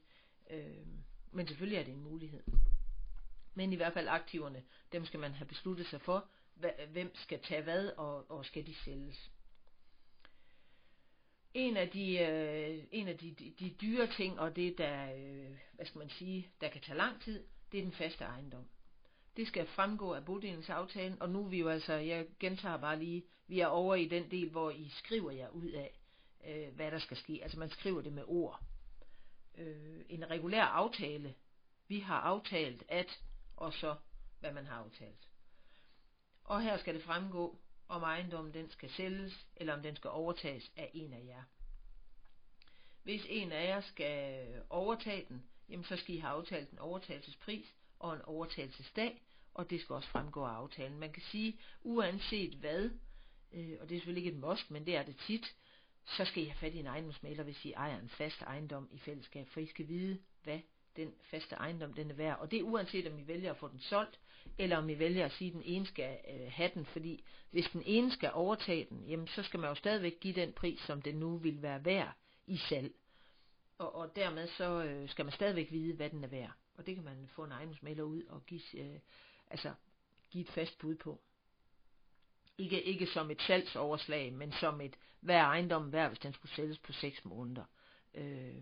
Øh, 0.49 0.87
men 1.31 1.47
selvfølgelig 1.47 1.77
er 1.77 1.83
det 1.83 1.93
en 1.93 2.03
mulighed. 2.03 2.43
Men 3.53 3.73
i 3.73 3.75
hvert 3.75 3.93
fald 3.93 4.07
aktiverne, 4.07 4.63
dem 4.91 5.05
skal 5.05 5.19
man 5.19 5.31
have 5.31 5.47
besluttet 5.47 5.87
sig 5.87 6.01
for, 6.01 6.27
hvem 6.91 7.15
skal 7.15 7.39
tage 7.41 7.61
hvad, 7.61 7.87
og, 7.97 8.31
og 8.31 8.45
skal 8.45 8.65
de 8.65 8.75
sælges 8.75 9.31
en 11.53 11.77
af 11.77 11.89
de, 11.89 12.17
øh, 12.19 12.83
en 12.91 13.07
af 13.07 13.17
de, 13.17 13.31
de, 13.31 13.53
de 13.59 13.69
dyre 13.81 14.07
ting, 14.07 14.39
og 14.39 14.55
det 14.55 14.77
der, 14.77 15.15
øh, 15.15 15.57
hvad 15.73 15.85
skal 15.85 15.99
man 15.99 16.09
sige, 16.09 16.51
der 16.61 16.69
kan 16.69 16.81
tage 16.81 16.97
lang 16.97 17.21
tid, 17.21 17.43
det 17.71 17.77
er 17.77 17.83
den 17.83 17.91
faste 17.91 18.23
ejendom. 18.23 18.65
Det 19.37 19.47
skal 19.47 19.67
fremgå 19.67 20.13
af 20.13 20.25
bodelingsaftalen, 20.25 21.21
og 21.21 21.29
nu 21.29 21.45
er 21.45 21.49
vi 21.49 21.59
jo 21.59 21.69
altså, 21.69 21.93
jeg 21.93 22.27
gentager 22.39 22.77
bare 22.77 22.99
lige, 22.99 23.23
vi 23.47 23.59
er 23.59 23.67
over 23.67 23.95
i 23.95 24.07
den 24.07 24.31
del, 24.31 24.49
hvor 24.49 24.71
I 24.71 24.89
skriver 24.89 25.31
jer 25.31 25.49
ud 25.49 25.69
af, 25.69 25.99
øh, 26.47 26.75
hvad 26.75 26.91
der 26.91 26.99
skal 26.99 27.17
ske. 27.17 27.39
Altså 27.43 27.59
man 27.59 27.69
skriver 27.69 28.01
det 28.01 28.13
med 28.13 28.23
ord. 28.27 28.63
Øh, 29.57 30.05
en 30.09 30.29
regulær 30.29 30.63
aftale, 30.63 31.35
vi 31.87 31.99
har 31.99 32.19
aftalt 32.19 32.83
at, 32.87 33.19
og 33.57 33.73
så 33.73 33.95
hvad 34.39 34.53
man 34.53 34.65
har 34.65 34.75
aftalt. 34.75 35.27
Og 36.43 36.61
her 36.61 36.77
skal 36.77 36.95
det 36.95 37.03
fremgå, 37.03 37.59
om 37.87 38.03
ejendommen 38.03 38.53
den 38.53 38.69
skal 38.69 38.89
sælges, 38.89 39.47
eller 39.55 39.73
om 39.73 39.81
den 39.81 39.95
skal 39.95 40.09
overtages 40.09 40.71
af 40.75 40.91
en 40.93 41.13
af 41.13 41.25
jer. 41.25 41.43
Hvis 43.03 43.25
en 43.29 43.51
af 43.51 43.67
jer 43.67 43.81
skal 43.81 44.47
overtage 44.69 45.25
den, 45.29 45.43
jamen 45.69 45.85
så 45.85 45.97
skal 45.97 46.15
I 46.15 46.17
have 46.17 46.31
aftalt 46.31 46.71
en 46.71 46.79
overtagelsespris 46.79 47.73
og 48.03 48.13
en 48.13 48.21
overtagelsesdag, 48.21 49.21
og 49.53 49.69
det 49.69 49.81
skal 49.81 49.93
også 49.93 50.09
fremgå 50.09 50.43
af 50.43 50.53
aftalen. 50.53 50.99
Man 50.99 51.11
kan 51.11 51.23
sige, 51.31 51.59
uanset 51.83 52.53
hvad, 52.53 52.89
øh, 53.53 53.77
og 53.81 53.89
det 53.89 53.95
er 53.95 53.99
selvfølgelig 53.99 54.25
ikke 54.25 54.37
et 54.37 54.43
must, 54.43 54.71
men 54.71 54.85
det 54.85 54.95
er 54.95 55.03
det 55.03 55.15
tit, 55.27 55.55
så 56.05 56.25
skal 56.25 56.43
I 56.43 56.45
have 56.45 56.57
fat 56.57 56.73
i 56.73 56.79
en 56.79 56.87
ejendomsmaler, 56.87 57.43
hvis 57.43 57.65
I 57.65 57.71
ejer 57.71 57.99
en 57.99 58.09
fast 58.09 58.41
ejendom 58.41 58.89
i 58.91 58.97
fællesskab, 58.97 59.47
for 59.49 59.59
I 59.59 59.65
skal 59.65 59.87
vide, 59.87 60.19
hvad 60.43 60.59
den 60.95 61.13
faste 61.31 61.55
ejendom 61.55 61.93
den 61.93 62.11
er 62.11 62.15
værd. 62.15 62.39
Og 62.39 62.51
det 62.51 62.59
er 62.59 62.63
uanset 62.63 63.07
om 63.07 63.19
I 63.19 63.27
vælger 63.27 63.51
at 63.51 63.57
få 63.57 63.67
den 63.67 63.79
solgt, 63.79 64.19
eller 64.57 64.77
om 64.77 64.89
I 64.89 64.99
vælger 64.99 65.25
at 65.25 65.31
sige, 65.31 65.47
at 65.47 65.53
den 65.53 65.63
ene 65.65 65.85
skal 65.85 66.17
øh, 66.33 66.51
have 66.51 66.71
den, 66.73 66.85
fordi 66.85 67.23
hvis 67.51 67.69
den 67.73 67.83
ene 67.85 68.11
skal 68.11 68.31
overtage 68.33 68.87
den, 68.89 69.05
jamen 69.07 69.27
så 69.27 69.43
skal 69.43 69.59
man 69.59 69.69
jo 69.69 69.75
stadigvæk 69.75 70.19
give 70.19 70.33
den 70.33 70.53
pris, 70.53 70.79
som 70.79 71.01
den 71.01 71.15
nu 71.15 71.37
vil 71.37 71.61
være 71.61 71.85
værd 71.85 72.13
i 72.47 72.57
salg. 72.57 72.91
Og, 73.77 73.95
og 73.95 74.15
dermed 74.15 74.47
så 74.47 74.83
øh, 74.83 75.09
skal 75.09 75.25
man 75.25 75.33
stadigvæk 75.33 75.71
vide, 75.71 75.93
hvad 75.93 76.09
den 76.09 76.23
er 76.23 76.27
værd. 76.27 76.51
Og 76.75 76.85
det 76.85 76.95
kan 76.95 77.03
man 77.03 77.29
få 77.35 77.43
en 77.43 77.51
ejendomsmaler 77.51 78.03
ud 78.03 78.23
og 78.23 78.45
give, 78.45 78.61
øh, 78.77 78.99
altså, 79.49 79.73
give 80.29 80.41
et 80.41 80.49
fast 80.49 80.79
bud 80.79 80.95
på. 80.95 81.21
Ikke, 82.57 82.83
ikke 82.83 83.07
som 83.07 83.31
et 83.31 83.41
salgsoverslag, 83.41 84.33
men 84.33 84.51
som 84.51 84.81
et, 84.81 84.95
hver 85.19 85.35
ejendom 85.35 85.51
ejendommen 85.51 85.91
værd, 85.91 86.09
hvis 86.09 86.19
den 86.19 86.33
skulle 86.33 86.55
sælges 86.55 86.79
på 86.79 86.93
6 86.93 87.25
måneder. 87.25 87.65
Øh, 88.13 88.55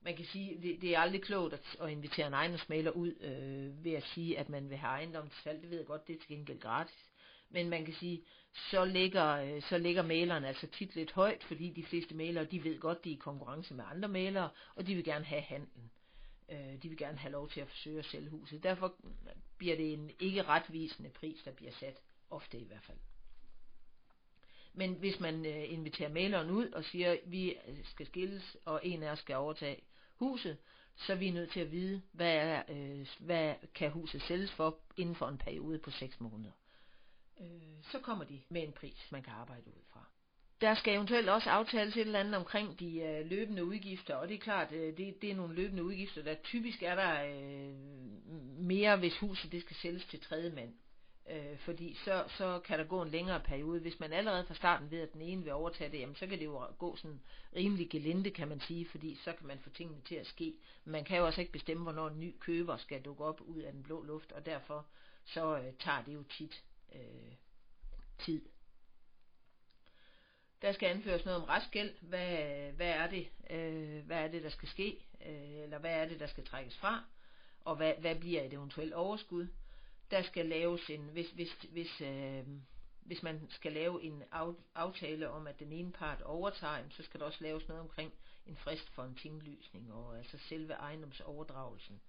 man 0.00 0.16
kan 0.16 0.24
sige, 0.24 0.62
det, 0.62 0.82
det 0.82 0.94
er 0.94 1.00
aldrig 1.00 1.22
klogt 1.22 1.54
at, 1.54 1.76
at 1.80 1.90
invitere 1.90 2.26
en 2.26 2.32
ejendomsmaler 2.32 2.90
ud 2.90 3.14
øh, 3.20 3.84
ved 3.84 3.92
at 3.92 4.04
sige, 4.04 4.38
at 4.38 4.48
man 4.48 4.70
vil 4.70 4.76
have 4.76 4.90
ejendom 4.90 5.28
til 5.28 5.42
salg. 5.42 5.62
Det 5.62 5.70
ved 5.70 5.78
jeg 5.78 5.86
godt, 5.86 6.06
det 6.06 6.14
er 6.14 6.18
til 6.18 6.28
gengæld 6.28 6.60
gratis. 6.60 7.10
Men 7.50 7.70
man 7.70 7.84
kan 7.84 7.94
sige, 7.94 8.24
så 8.52 8.84
ligger, 8.84 9.26
øh, 9.26 9.62
så 9.62 9.78
ligger 9.78 10.02
maleren 10.02 10.44
altså 10.44 10.66
tit 10.66 10.94
lidt 10.94 11.12
højt, 11.12 11.44
fordi 11.44 11.70
de 11.70 11.84
fleste 11.84 12.14
malere, 12.14 12.44
de 12.44 12.64
ved 12.64 12.80
godt, 12.80 13.04
de 13.04 13.10
er 13.10 13.14
i 13.14 13.18
konkurrence 13.18 13.74
med 13.74 13.84
andre 13.90 14.08
malere, 14.08 14.50
og 14.74 14.86
de 14.86 14.94
vil 14.94 15.04
gerne 15.04 15.24
have 15.24 15.42
handlen. 15.42 15.90
Øh, 16.48 16.82
de 16.82 16.88
vil 16.88 16.98
gerne 16.98 17.18
have 17.18 17.32
lov 17.32 17.50
til 17.50 17.60
at 17.60 17.68
forsøge 17.68 17.98
at 17.98 18.04
sælge 18.04 18.30
huset. 18.30 18.62
Derfor 18.62 18.94
bliver 19.58 19.76
det 19.76 19.92
en 19.92 20.10
ikke 20.18 20.42
retvisende 20.42 21.10
pris, 21.10 21.42
der 21.44 21.52
bliver 21.52 21.72
sat, 21.72 22.00
ofte 22.30 22.58
i 22.58 22.64
hvert 22.64 22.82
fald. 22.82 22.98
Men 24.72 24.94
hvis 24.94 25.20
man 25.20 25.46
øh, 25.46 25.72
inviterer 25.72 26.08
maleren 26.08 26.50
ud 26.50 26.70
og 26.70 26.84
siger, 26.84 27.12
at 27.12 27.20
vi 27.26 27.56
skal 27.84 28.06
skilles, 28.06 28.56
og 28.64 28.80
en 28.82 29.02
af 29.02 29.10
os 29.10 29.18
skal 29.18 29.36
overtage 29.36 29.82
huset, 30.16 30.58
så 30.96 31.12
er 31.12 31.16
vi 31.16 31.30
nødt 31.30 31.50
til 31.50 31.60
at 31.60 31.72
vide, 31.72 32.02
hvad, 32.12 32.34
er, 32.34 32.62
øh, 32.68 33.08
hvad 33.18 33.54
kan 33.74 33.90
huset 33.90 34.22
sælges 34.22 34.52
for 34.52 34.78
inden 34.96 35.14
for 35.14 35.28
en 35.28 35.38
periode 35.38 35.78
på 35.78 35.90
6 35.90 36.20
måneder. 36.20 36.52
Øh, 37.40 37.84
så 37.92 37.98
kommer 38.00 38.24
de 38.24 38.42
med 38.48 38.62
en 38.62 38.72
pris, 38.72 39.12
man 39.12 39.22
kan 39.22 39.32
arbejde 39.32 39.68
ud 39.68 39.82
fra 39.92 40.04
der 40.64 40.74
skal 40.74 40.94
eventuelt 40.94 41.28
også 41.28 41.50
aftales 41.50 41.96
et 41.96 42.00
eller 42.00 42.20
andet 42.20 42.34
omkring 42.34 42.80
de 42.80 43.00
øh, 43.00 43.30
løbende 43.30 43.64
udgifter, 43.64 44.14
og 44.14 44.28
det 44.28 44.34
er 44.34 44.38
klart, 44.38 44.72
øh, 44.72 44.96
det, 44.96 45.22
det 45.22 45.30
er 45.30 45.34
nogle 45.34 45.54
løbende 45.54 45.84
udgifter, 45.84 46.22
der 46.22 46.34
typisk 46.34 46.82
er 46.82 46.94
der 46.94 47.24
øh, 47.24 47.74
mere, 48.58 48.96
hvis 48.96 49.18
huset 49.18 49.52
det 49.52 49.60
skal 49.60 49.76
sælges 49.76 50.04
til 50.04 50.20
tredje 50.20 50.50
mand. 50.50 50.74
Øh, 51.30 51.58
fordi 51.58 51.94
så, 52.04 52.24
så 52.28 52.60
kan 52.64 52.78
der 52.78 52.84
gå 52.84 53.02
en 53.02 53.08
længere 53.08 53.40
periode. 53.40 53.80
Hvis 53.80 54.00
man 54.00 54.12
allerede 54.12 54.46
fra 54.46 54.54
starten 54.54 54.90
ved, 54.90 55.00
at 55.00 55.12
den 55.12 55.22
ene 55.22 55.44
vil 55.44 55.52
overtage 55.52 55.92
det, 55.92 56.00
jamen 56.00 56.16
så 56.16 56.26
kan 56.26 56.38
det 56.38 56.44
jo 56.44 56.62
gå 56.78 56.96
sådan 56.96 57.20
rimelig 57.56 57.90
gelinde, 57.90 58.30
kan 58.30 58.48
man 58.48 58.60
sige, 58.60 58.86
fordi 58.86 59.18
så 59.24 59.32
kan 59.32 59.46
man 59.46 59.58
få 59.58 59.70
tingene 59.70 60.00
til 60.00 60.14
at 60.14 60.26
ske. 60.26 60.54
Man 60.84 61.04
kan 61.04 61.18
jo 61.18 61.26
også 61.26 61.40
ikke 61.40 61.52
bestemme, 61.52 61.82
hvornår 61.82 62.08
en 62.08 62.20
ny 62.20 62.34
køber 62.40 62.76
skal 62.76 63.02
dukke 63.02 63.24
op 63.24 63.40
ud 63.40 63.58
af 63.58 63.72
den 63.72 63.82
blå 63.82 64.02
luft, 64.02 64.32
og 64.32 64.46
derfor 64.46 64.86
så 65.24 65.58
øh, 65.58 65.72
tager 65.78 66.02
det 66.02 66.14
jo 66.14 66.22
tit 66.22 66.64
øh, 66.94 67.32
tid. 68.18 68.42
Der 70.64 70.72
skal 70.72 70.88
anføres 70.88 71.24
noget 71.24 71.42
om 71.42 71.48
restgæld. 71.48 71.94
Hvad, 72.00 72.72
hvad 72.72 72.88
er 72.88 73.06
det, 73.06 73.28
øh, 73.50 74.06
hvad 74.06 74.16
er 74.16 74.28
det, 74.28 74.42
der 74.42 74.48
skal 74.48 74.68
ske? 74.68 75.06
Øh, 75.26 75.62
eller 75.62 75.78
hvad 75.78 75.90
er 75.90 76.08
det, 76.08 76.20
der 76.20 76.26
skal 76.26 76.44
trækkes 76.44 76.76
fra? 76.76 77.04
Og 77.64 77.76
hvad, 77.76 77.94
hvad 77.98 78.16
bliver 78.16 78.42
et 78.42 78.52
eventuelt 78.52 78.92
overskud? 78.92 79.46
Der 80.10 80.22
skal 80.22 80.46
laves 80.46 80.90
en, 80.90 81.00
hvis, 81.00 81.30
hvis, 81.30 81.52
hvis, 81.70 82.00
øh, 82.00 82.46
hvis 83.00 83.22
man 83.22 83.46
skal 83.50 83.72
lave 83.72 84.02
en 84.02 84.22
aftale 84.74 85.30
om, 85.30 85.46
at 85.46 85.58
den 85.58 85.72
ene 85.72 85.92
part 85.92 86.22
overtager, 86.22 86.88
så 86.90 87.02
skal 87.02 87.20
der 87.20 87.26
også 87.26 87.44
laves 87.44 87.68
noget 87.68 87.82
omkring 87.82 88.12
en 88.46 88.56
frist 88.56 88.90
for 88.90 89.04
en 89.04 89.14
tinglysning, 89.14 89.92
og 89.92 90.18
altså 90.18 90.38
selve 90.38 90.72
ejendomsoverdragelsen. 90.72 92.00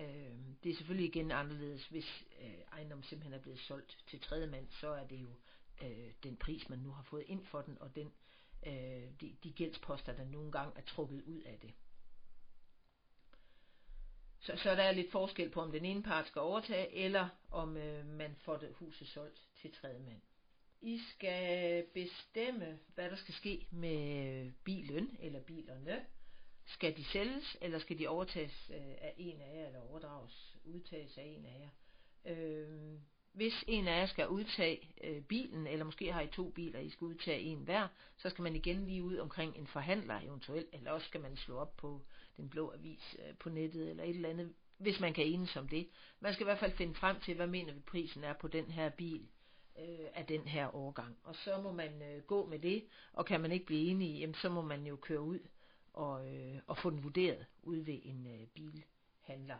Øh, 0.00 0.36
det 0.62 0.70
er 0.70 0.76
selvfølgelig 0.76 1.08
igen 1.08 1.30
anderledes, 1.30 1.86
hvis 1.86 2.24
øh, 2.42 2.54
ejendommen 2.72 3.04
simpelthen 3.04 3.34
er 3.38 3.42
blevet 3.42 3.60
solgt 3.60 3.98
til 4.06 4.20
tredje 4.20 4.46
mand, 4.46 4.66
så 4.70 4.88
er 4.88 5.06
det 5.06 5.16
jo 5.16 5.28
øh, 5.82 6.12
den 6.22 6.36
pris, 6.36 6.68
man 6.68 6.78
nu 6.78 6.90
har 6.90 7.02
fået 7.02 7.24
ind 7.26 7.44
for 7.44 7.62
den, 7.62 7.78
og 7.80 7.96
den, 7.96 8.12
øh, 8.66 9.10
de, 9.20 9.36
de 9.44 9.52
gældsposter, 9.52 10.12
der 10.12 10.24
nogle 10.24 10.52
gange 10.52 10.72
er 10.76 10.82
trukket 10.82 11.22
ud 11.22 11.40
af 11.40 11.58
det. 11.62 11.74
Så, 14.40 14.56
så 14.56 14.70
der 14.70 14.82
er 14.82 14.92
lidt 14.92 15.12
forskel 15.12 15.50
på, 15.50 15.60
om 15.60 15.72
den 15.72 15.84
ene 15.84 16.02
part 16.02 16.26
skal 16.26 16.40
overtage, 16.40 16.92
eller 16.94 17.28
om 17.50 17.76
øh, 17.76 18.06
man 18.06 18.36
får 18.36 18.56
det 18.56 18.74
huset 18.74 19.08
solgt 19.08 19.48
til 19.60 19.72
tredje 19.72 20.00
mand. 20.00 20.20
I 20.80 20.98
skal 20.98 21.86
bestemme, 21.94 22.78
hvad 22.94 23.10
der 23.10 23.16
skal 23.16 23.34
ske 23.34 23.66
med 23.70 24.52
bilen 24.64 25.16
eller 25.20 25.40
bilerne. 25.40 26.06
Skal 26.66 26.96
de 26.96 27.04
sælges, 27.04 27.56
eller 27.60 27.78
skal 27.78 27.98
de 27.98 28.08
overtages 28.08 28.70
øh, 28.70 28.94
af 28.98 29.14
en 29.16 29.40
af 29.40 29.54
jer, 29.54 29.66
eller 29.66 29.80
overdrages, 29.80 30.56
udtages 30.64 31.18
af 31.18 31.22
en 31.22 31.46
af 31.46 31.60
jer? 31.60 31.70
Øh, 32.32 32.98
hvis 33.36 33.64
en 33.66 33.88
af 33.88 34.00
jer 34.00 34.06
skal 34.06 34.28
udtage 34.28 34.88
øh, 35.04 35.22
bilen, 35.22 35.66
eller 35.66 35.84
måske 35.84 36.12
har 36.12 36.20
I 36.20 36.26
to 36.26 36.50
biler, 36.50 36.80
I 36.80 36.90
skal 36.90 37.04
udtage 37.04 37.40
en 37.40 37.58
hver, 37.58 37.88
så 38.16 38.30
skal 38.30 38.42
man 38.42 38.56
igen 38.56 38.86
lige 38.86 39.02
ud 39.02 39.16
omkring 39.16 39.56
en 39.56 39.66
forhandler 39.66 40.20
eventuelt, 40.20 40.68
eller 40.72 40.90
også 40.90 41.06
skal 41.06 41.20
man 41.20 41.36
slå 41.36 41.56
op 41.56 41.76
på 41.76 42.00
den 42.36 42.48
blå 42.48 42.72
avis 42.72 43.16
øh, 43.18 43.34
på 43.38 43.48
nettet, 43.48 43.90
eller 43.90 44.04
et 44.04 44.10
eller 44.10 44.28
andet, 44.28 44.52
hvis 44.78 45.00
man 45.00 45.14
kan 45.14 45.26
enes 45.26 45.56
om 45.56 45.68
det. 45.68 45.88
Man 46.20 46.34
skal 46.34 46.44
i 46.44 46.48
hvert 46.48 46.58
fald 46.58 46.72
finde 46.72 46.94
frem 46.94 47.20
til, 47.20 47.34
hvad 47.34 47.46
mener 47.46 47.72
vi 47.72 47.80
prisen 47.80 48.24
er 48.24 48.32
på 48.32 48.48
den 48.48 48.70
her 48.70 48.90
bil 48.90 49.28
øh, 49.78 50.08
af 50.14 50.26
den 50.26 50.48
her 50.48 50.74
årgang. 50.74 51.16
Og 51.22 51.34
så 51.36 51.60
må 51.62 51.72
man 51.72 52.02
øh, 52.02 52.22
gå 52.22 52.46
med 52.46 52.58
det, 52.58 52.84
og 53.12 53.26
kan 53.26 53.40
man 53.40 53.52
ikke 53.52 53.66
blive 53.66 53.90
enige, 53.90 54.18
jamen, 54.18 54.34
så 54.34 54.48
må 54.48 54.62
man 54.62 54.86
jo 54.86 54.96
køre 54.96 55.20
ud 55.20 55.40
og, 55.92 56.34
øh, 56.34 56.58
og 56.66 56.78
få 56.78 56.90
den 56.90 57.04
vurderet 57.04 57.46
ude 57.62 57.86
ved 57.86 57.98
en 58.02 58.26
øh, 58.26 58.46
bilhandler. 58.46 59.58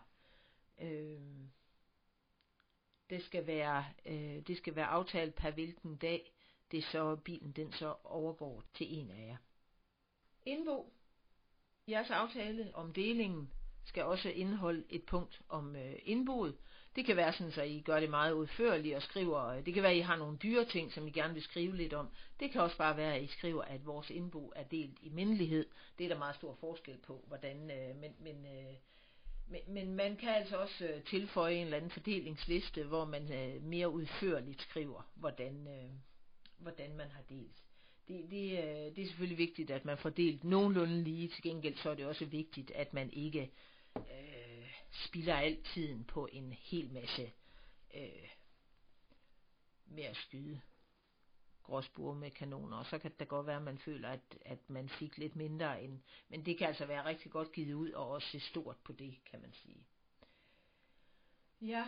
Øh, 0.80 1.20
det 3.10 3.24
skal 3.24 3.46
være, 3.46 3.84
øh, 4.06 4.42
det 4.46 4.56
skal 4.56 4.76
være 4.76 4.86
aftalt 4.86 5.34
per 5.34 5.50
hvilken 5.50 5.96
dag, 5.96 6.32
det 6.70 6.84
så 6.84 7.16
bilen 7.16 7.52
den 7.52 7.72
så 7.72 7.94
overgår 8.04 8.62
til 8.74 8.98
en 8.98 9.10
af 9.10 9.26
jer. 9.26 9.36
Indbo. 10.46 10.92
Jeres 11.88 12.10
aftale 12.10 12.70
om 12.74 12.92
delingen 12.92 13.50
skal 13.84 14.04
også 14.04 14.28
indeholde 14.28 14.84
et 14.88 15.04
punkt 15.04 15.40
om 15.48 15.76
øh, 15.76 15.94
indboet. 16.02 16.56
Det 16.96 17.06
kan 17.06 17.16
være 17.16 17.32
sådan, 17.32 17.52
at 17.58 17.68
I 17.68 17.80
gør 17.80 18.00
det 18.00 18.10
meget 18.10 18.32
udførligt 18.32 18.96
og 18.96 19.02
skriver, 19.02 19.46
øh, 19.46 19.66
det 19.66 19.74
kan 19.74 19.82
være, 19.82 19.92
at 19.92 19.98
I 19.98 20.00
har 20.00 20.16
nogle 20.16 20.36
dyre 20.36 20.64
ting, 20.64 20.92
som 20.92 21.06
I 21.06 21.10
gerne 21.10 21.34
vil 21.34 21.42
skrive 21.42 21.76
lidt 21.76 21.94
om. 21.94 22.08
Det 22.40 22.50
kan 22.50 22.60
også 22.60 22.76
bare 22.76 22.96
være, 22.96 23.14
at 23.14 23.22
I 23.22 23.26
skriver, 23.26 23.62
at 23.62 23.86
vores 23.86 24.10
indbo 24.10 24.52
er 24.56 24.64
delt 24.64 24.98
i 25.02 25.08
mindelighed. 25.08 25.66
Det 25.98 26.04
er 26.04 26.08
der 26.08 26.18
meget 26.18 26.36
stor 26.36 26.54
forskel 26.54 26.98
på, 26.98 27.24
hvordan, 27.26 27.70
øh, 27.70 27.96
men, 27.96 28.14
men 28.18 28.46
øh, 28.46 28.74
men, 29.48 29.60
men 29.66 29.94
man 29.94 30.16
kan 30.16 30.28
altså 30.28 30.56
også 30.56 30.86
øh, 30.86 31.02
tilføje 31.04 31.54
en 31.54 31.64
eller 31.64 31.76
anden 31.76 31.90
fordelingsliste, 31.90 32.84
hvor 32.84 33.04
man 33.04 33.32
øh, 33.32 33.62
mere 33.62 33.90
udførligt 33.90 34.62
skriver, 34.62 35.10
hvordan, 35.14 35.66
øh, 35.68 35.90
hvordan 36.58 36.96
man 36.96 37.10
har 37.10 37.22
delt. 37.28 37.62
Det, 38.08 38.30
det, 38.30 38.58
øh, 38.58 38.96
det 38.96 38.98
er 38.98 39.06
selvfølgelig 39.06 39.38
vigtigt, 39.38 39.70
at 39.70 39.84
man 39.84 39.98
får 39.98 40.10
delt 40.10 40.44
nogenlunde 40.44 41.02
lige. 41.02 41.28
Til 41.28 41.42
gengæld 41.42 41.76
så 41.76 41.90
er 41.90 41.94
det 41.94 42.06
også 42.06 42.24
vigtigt, 42.24 42.70
at 42.70 42.92
man 42.94 43.10
ikke 43.10 43.50
øh, 43.96 44.70
spilder 44.90 45.36
al 45.36 45.62
tiden 45.62 46.04
på 46.04 46.28
en 46.32 46.52
hel 46.52 46.92
masse 46.92 47.32
øh, 47.94 48.28
med 49.86 50.04
at 50.04 50.16
skyde 50.16 50.60
gråsbure 51.66 52.14
med 52.14 52.30
kanoner, 52.30 52.76
og 52.76 52.86
så 52.86 52.98
kan 52.98 53.12
det 53.18 53.28
godt 53.28 53.46
være, 53.46 53.56
at 53.56 53.62
man 53.62 53.78
føler, 53.78 54.08
at, 54.08 54.38
at 54.44 54.70
man 54.70 54.88
fik 54.88 55.18
lidt 55.18 55.36
mindre 55.36 55.82
end, 55.82 56.00
men 56.28 56.46
det 56.46 56.58
kan 56.58 56.66
altså 56.66 56.86
være 56.86 57.04
rigtig 57.04 57.30
godt 57.30 57.52
givet 57.52 57.74
ud, 57.74 57.90
og 57.90 58.10
også 58.10 58.28
se 58.28 58.40
stort 58.40 58.76
på 58.84 58.92
det, 58.92 59.18
kan 59.30 59.40
man 59.40 59.52
sige. 59.52 59.86
Ja, 61.60 61.84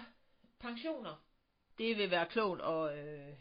pensioner. 0.59 1.25
Det 1.79 1.97
vil 1.97 2.11
være 2.11 2.27
klogt 2.27 2.63
at, 2.63 2.99
øh, 2.99 3.35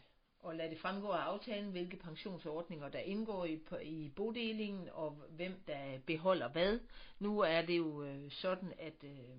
at 0.48 0.56
lade 0.56 0.70
det 0.70 0.80
fremgå 0.80 1.08
af 1.08 1.18
aftalen, 1.18 1.70
hvilke 1.70 1.96
pensionsordninger 1.96 2.88
der 2.88 2.98
indgår 2.98 3.44
i, 3.44 3.60
i 3.82 4.12
bodelingen, 4.16 4.88
og 4.88 5.10
hvem 5.10 5.62
der 5.66 5.98
beholder 6.06 6.48
hvad. 6.48 6.80
Nu 7.18 7.40
er 7.40 7.62
det 7.62 7.78
jo 7.78 8.02
øh, 8.02 8.30
sådan, 8.30 8.72
at, 8.78 9.04
øh, 9.04 9.38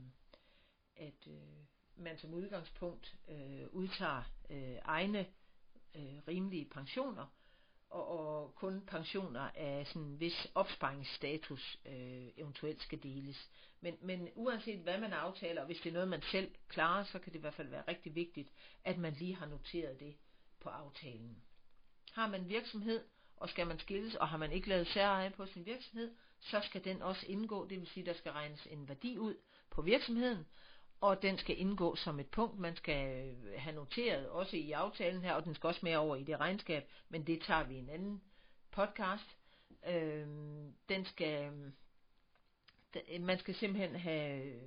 at 0.95 1.27
øh, 1.27 1.59
man 1.95 2.17
som 2.17 2.33
udgangspunkt 2.33 3.15
øh, 3.29 3.67
udtager 3.71 4.23
øh, 4.49 4.77
egne 4.83 5.25
øh, 5.95 6.27
rimelige 6.27 6.65
pensioner, 6.65 7.25
og, 7.89 8.07
og 8.07 8.55
kun 8.55 8.81
pensioner 8.87 9.49
af 9.55 9.87
sådan 9.87 10.19
vis 10.19 10.47
opsparingsstatus 10.55 11.79
øh, 11.85 12.27
eventuelt 12.37 12.81
skal 12.81 13.03
deles. 13.03 13.49
Men, 13.81 13.97
men 14.01 14.29
uanset 14.35 14.79
hvad 14.79 14.97
man 14.99 15.13
aftaler, 15.13 15.61
og 15.61 15.65
hvis 15.65 15.77
det 15.77 15.89
er 15.89 15.93
noget, 15.93 16.07
man 16.07 16.21
selv 16.21 16.55
klarer, 16.67 17.03
så 17.03 17.19
kan 17.19 17.33
det 17.33 17.39
i 17.39 17.41
hvert 17.41 17.53
fald 17.53 17.67
være 17.67 17.83
rigtig 17.87 18.15
vigtigt, 18.15 18.49
at 18.83 18.97
man 18.97 19.13
lige 19.13 19.35
har 19.35 19.45
noteret 19.45 19.99
det 19.99 20.15
på 20.59 20.69
aftalen. 20.69 21.43
Har 22.11 22.27
man 22.27 22.49
virksomhed, 22.49 23.03
og 23.37 23.49
skal 23.49 23.67
man 23.67 23.79
skilles, 23.79 24.15
og 24.15 24.27
har 24.27 24.37
man 24.37 24.51
ikke 24.51 24.69
lavet 24.69 24.87
særeje 24.87 25.29
på 25.29 25.45
sin 25.45 25.65
virksomhed, 25.65 26.15
så 26.39 26.61
skal 26.61 26.83
den 26.83 27.01
også 27.01 27.25
indgå, 27.27 27.67
det 27.67 27.79
vil 27.79 27.87
sige, 27.87 28.05
der 28.05 28.13
skal 28.13 28.31
regnes 28.31 28.67
en 28.71 28.87
værdi 28.87 29.17
ud 29.17 29.35
på 29.69 29.81
virksomheden, 29.81 30.45
og 31.01 31.21
den 31.21 31.37
skal 31.37 31.59
indgå 31.59 31.95
som 31.95 32.19
et 32.19 32.27
punkt, 32.27 32.59
man 32.59 32.75
skal 32.75 33.29
øh, 33.29 33.53
have 33.57 33.75
noteret, 33.75 34.29
også 34.29 34.57
i 34.57 34.71
aftalen 34.71 35.21
her, 35.21 35.33
og 35.33 35.45
den 35.45 35.55
skal 35.55 35.67
også 35.67 35.79
med 35.83 35.95
over 35.95 36.15
i 36.15 36.23
det 36.23 36.39
regnskab, 36.39 36.89
men 37.09 37.27
det 37.27 37.41
tager 37.41 37.63
vi 37.63 37.75
en 37.75 37.89
anden 37.89 38.21
podcast. 38.71 39.37
Øh, 39.87 40.27
den 40.89 41.05
skal, 41.05 41.51
man 43.19 43.39
skal 43.39 43.55
simpelthen 43.55 43.95
have, 43.95 44.59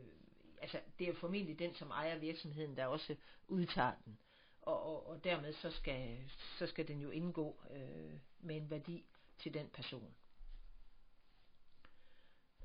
altså 0.62 0.80
det 0.98 1.08
er 1.08 1.14
formentlig 1.14 1.58
den, 1.58 1.74
som 1.74 1.90
ejer 1.90 2.18
virksomheden, 2.18 2.76
der 2.76 2.86
også 2.86 3.16
udtager 3.48 3.94
den, 4.04 4.18
og, 4.62 4.82
og, 4.82 5.06
og 5.08 5.24
dermed 5.24 5.52
så 5.52 5.70
skal, 5.70 6.18
så 6.58 6.66
skal 6.66 6.88
den 6.88 7.00
jo 7.00 7.10
indgå 7.10 7.62
øh, 7.70 8.12
med 8.40 8.56
en 8.56 8.70
værdi 8.70 9.04
til 9.38 9.54
den 9.54 9.68
person. 9.68 10.14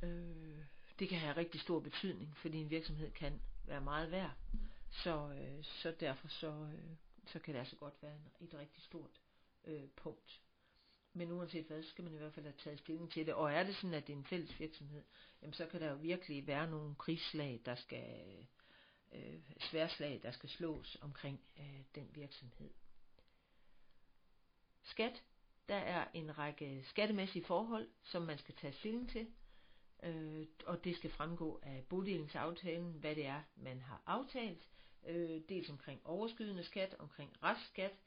Øh, 0.04 0.60
det 1.00 1.10
kan 1.10 1.20
have 1.20 1.38
rigtig 1.38 1.62
stor 1.62 1.80
betydning, 1.80 2.38
fordi 2.38 2.58
en 2.58 2.70
virksomhed 2.70 3.12
kan 3.12 3.42
være 3.68 3.82
meget 3.82 4.12
værd. 4.12 4.36
Så, 4.92 5.30
øh, 5.30 5.64
så 5.64 5.92
derfor 6.00 6.28
så, 6.28 6.48
øh, 6.48 6.96
så 7.26 7.40
kan 7.40 7.54
det 7.54 7.60
altså 7.60 7.76
godt 7.76 7.94
være 8.02 8.20
et 8.42 8.54
rigtig 8.54 8.84
stort 8.84 9.22
øh, 9.66 9.90
punkt. 9.96 10.42
Men 11.14 11.32
uanset 11.32 11.66
hvad, 11.66 11.84
så 11.84 11.90
skal 11.90 12.04
man 12.04 12.14
i 12.14 12.18
hvert 12.18 12.34
fald 12.34 12.46
have 12.46 12.58
taget 12.58 12.80
stilling 12.80 13.12
til 13.12 13.26
det. 13.26 13.34
Og 13.34 13.54
er 13.54 13.64
det 13.64 13.76
sådan, 13.76 13.94
at 13.94 14.08
det 14.08 14.14
er 14.14 14.18
en 14.18 14.26
fælles 14.26 14.60
virksomhed, 14.60 15.04
jamen 15.42 15.54
så 15.54 15.66
kan 15.66 15.82
der 15.82 15.90
jo 15.90 15.96
virkelig 15.96 16.48
være 16.48 16.70
nogle 16.70 16.96
krigsslag, 16.96 17.62
der 17.66 17.76
skal, 17.76 18.48
øh, 19.12 19.40
sværslag, 19.60 20.20
der 20.24 20.32
skal 20.32 20.50
slås 20.50 20.98
omkring 21.02 21.42
øh, 21.60 21.82
den 21.96 22.10
virksomhed. 22.16 22.70
Skat. 24.84 25.24
Der 25.70 25.76
er 25.76 26.08
en 26.14 26.38
række 26.38 26.84
skattemæssige 26.84 27.46
forhold, 27.46 27.90
som 28.04 28.22
man 28.22 28.38
skal 28.38 28.56
tage 28.56 28.74
stilling 28.74 29.10
til 29.10 29.28
øh, 30.04 30.46
og 30.66 30.84
det 30.84 30.96
skal 30.96 31.10
fremgå 31.10 31.60
af 31.64 31.86
bodelingsaftalen, 31.90 32.92
hvad 32.92 33.16
det 33.16 33.26
er, 33.26 33.42
man 33.56 33.82
har 33.82 34.02
aftalt, 34.06 34.68
øh, 35.08 35.42
dels 35.50 35.70
omkring 35.70 36.02
overskydende 36.06 36.64
skat, 36.64 36.96
omkring 37.00 37.44
restskat, 37.44 38.00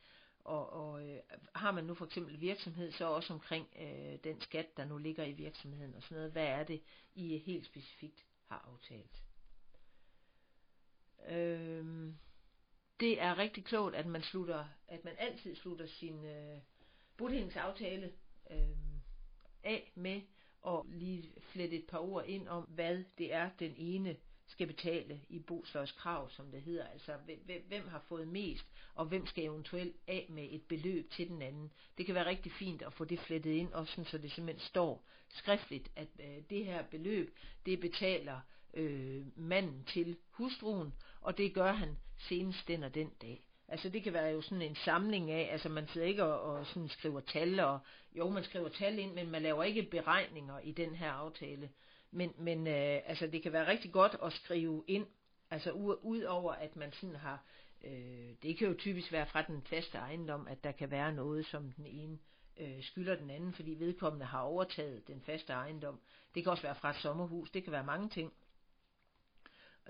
og, 0.44 0.72
og 0.72 1.08
øh, 1.08 1.20
har 1.54 1.70
man 1.70 1.84
nu 1.84 1.94
for 1.94 2.04
eksempel 2.04 2.40
virksomhed, 2.40 2.92
så 2.92 3.04
også 3.04 3.32
omkring 3.32 3.68
øh, 3.80 4.18
den 4.24 4.40
skat, 4.40 4.76
der 4.76 4.84
nu 4.84 4.98
ligger 4.98 5.24
i 5.24 5.32
virksomheden 5.32 5.94
og 5.94 6.02
sådan 6.02 6.16
noget. 6.16 6.32
Hvad 6.32 6.46
er 6.46 6.64
det, 6.64 6.82
I 7.14 7.38
helt 7.38 7.66
specifikt 7.66 8.24
har 8.46 8.68
aftalt? 8.72 9.22
Øh, 11.28 12.14
det 13.00 13.20
er 13.20 13.38
rigtig 13.38 13.64
klogt, 13.64 13.94
at 13.94 14.06
man 14.06 14.22
slutter, 14.22 14.64
at 14.88 15.04
man 15.04 15.14
altid 15.18 15.56
slutter 15.56 15.86
sin 15.86 16.24
øh, 16.24 16.58
bodelingsaftale 17.16 18.12
øh, 18.50 18.68
af 19.62 19.92
med 19.94 20.20
og 20.62 20.86
lige 20.88 21.32
flette 21.40 21.76
et 21.76 21.86
par 21.86 21.98
ord 21.98 22.24
ind 22.26 22.48
om, 22.48 22.62
hvad 22.62 23.04
det 23.18 23.32
er, 23.34 23.50
den 23.58 23.74
ene 23.76 24.16
skal 24.46 24.66
betale 24.66 25.20
i 25.28 25.42
krav, 25.96 26.30
som 26.30 26.50
det 26.50 26.62
hedder. 26.62 26.84
Altså, 26.84 27.12
hvem 27.68 27.88
har 27.88 28.04
fået 28.08 28.28
mest, 28.28 28.66
og 28.94 29.06
hvem 29.06 29.26
skal 29.26 29.44
eventuelt 29.44 29.96
af 30.06 30.26
med 30.28 30.48
et 30.50 30.62
beløb 30.62 31.10
til 31.10 31.28
den 31.28 31.42
anden. 31.42 31.72
Det 31.98 32.06
kan 32.06 32.14
være 32.14 32.26
rigtig 32.26 32.52
fint 32.52 32.82
at 32.82 32.92
få 32.92 33.04
det 33.04 33.20
flettet 33.20 33.50
ind, 33.50 33.72
også 33.72 33.92
sådan, 33.92 34.04
så 34.04 34.18
det 34.18 34.32
simpelthen 34.32 34.66
står 34.66 35.04
skriftligt, 35.28 35.90
at 35.96 36.08
øh, 36.20 36.42
det 36.50 36.64
her 36.64 36.82
beløb, 36.82 37.36
det 37.66 37.80
betaler 37.80 38.40
øh, 38.74 39.38
manden 39.38 39.84
til 39.84 40.16
hustruen, 40.30 40.92
og 41.20 41.38
det 41.38 41.54
gør 41.54 41.72
han 41.72 41.96
senest 42.18 42.68
den 42.68 42.82
og 42.82 42.94
den 42.94 43.10
dag. 43.22 43.49
Altså 43.70 43.88
det 43.88 44.02
kan 44.02 44.12
være 44.12 44.28
jo 44.28 44.42
sådan 44.42 44.62
en 44.62 44.74
samling 44.74 45.30
af, 45.30 45.48
altså 45.52 45.68
man 45.68 45.88
sidder 45.88 46.06
ikke 46.06 46.24
og, 46.24 46.40
og 46.40 46.66
sådan 46.66 46.88
skriver 46.88 47.20
tal, 47.20 47.60
og 47.60 47.78
jo 48.12 48.28
man 48.28 48.44
skriver 48.44 48.68
tal 48.68 48.98
ind, 48.98 49.14
men 49.14 49.30
man 49.30 49.42
laver 49.42 49.64
ikke 49.64 49.82
beregninger 49.82 50.58
i 50.58 50.72
den 50.72 50.94
her 50.94 51.10
aftale. 51.10 51.70
Men, 52.10 52.32
men 52.38 52.66
øh, 52.66 53.00
altså 53.06 53.26
det 53.26 53.42
kan 53.42 53.52
være 53.52 53.66
rigtig 53.66 53.92
godt 53.92 54.16
at 54.22 54.32
skrive 54.32 54.84
ind, 54.86 55.06
altså 55.50 55.70
ud 56.02 56.22
over 56.22 56.52
at 56.52 56.76
man 56.76 56.92
sådan 56.92 57.16
har, 57.16 57.44
øh, 57.84 58.30
det 58.42 58.58
kan 58.58 58.68
jo 58.68 58.74
typisk 58.74 59.12
være 59.12 59.26
fra 59.26 59.42
den 59.42 59.62
faste 59.62 59.98
ejendom, 59.98 60.46
at 60.48 60.64
der 60.64 60.72
kan 60.72 60.90
være 60.90 61.12
noget, 61.12 61.46
som 61.46 61.72
den 61.72 61.86
ene 61.86 62.18
øh, 62.60 62.82
skylder 62.82 63.16
den 63.16 63.30
anden, 63.30 63.52
fordi 63.52 63.74
vedkommende 63.78 64.26
har 64.26 64.40
overtaget 64.40 65.08
den 65.08 65.22
faste 65.26 65.52
ejendom. 65.52 66.00
Det 66.34 66.42
kan 66.42 66.50
også 66.50 66.62
være 66.62 66.74
fra 66.74 66.90
et 66.90 66.96
sommerhus, 66.96 67.50
det 67.50 67.64
kan 67.64 67.72
være 67.72 67.84
mange 67.84 68.08
ting 68.08 68.32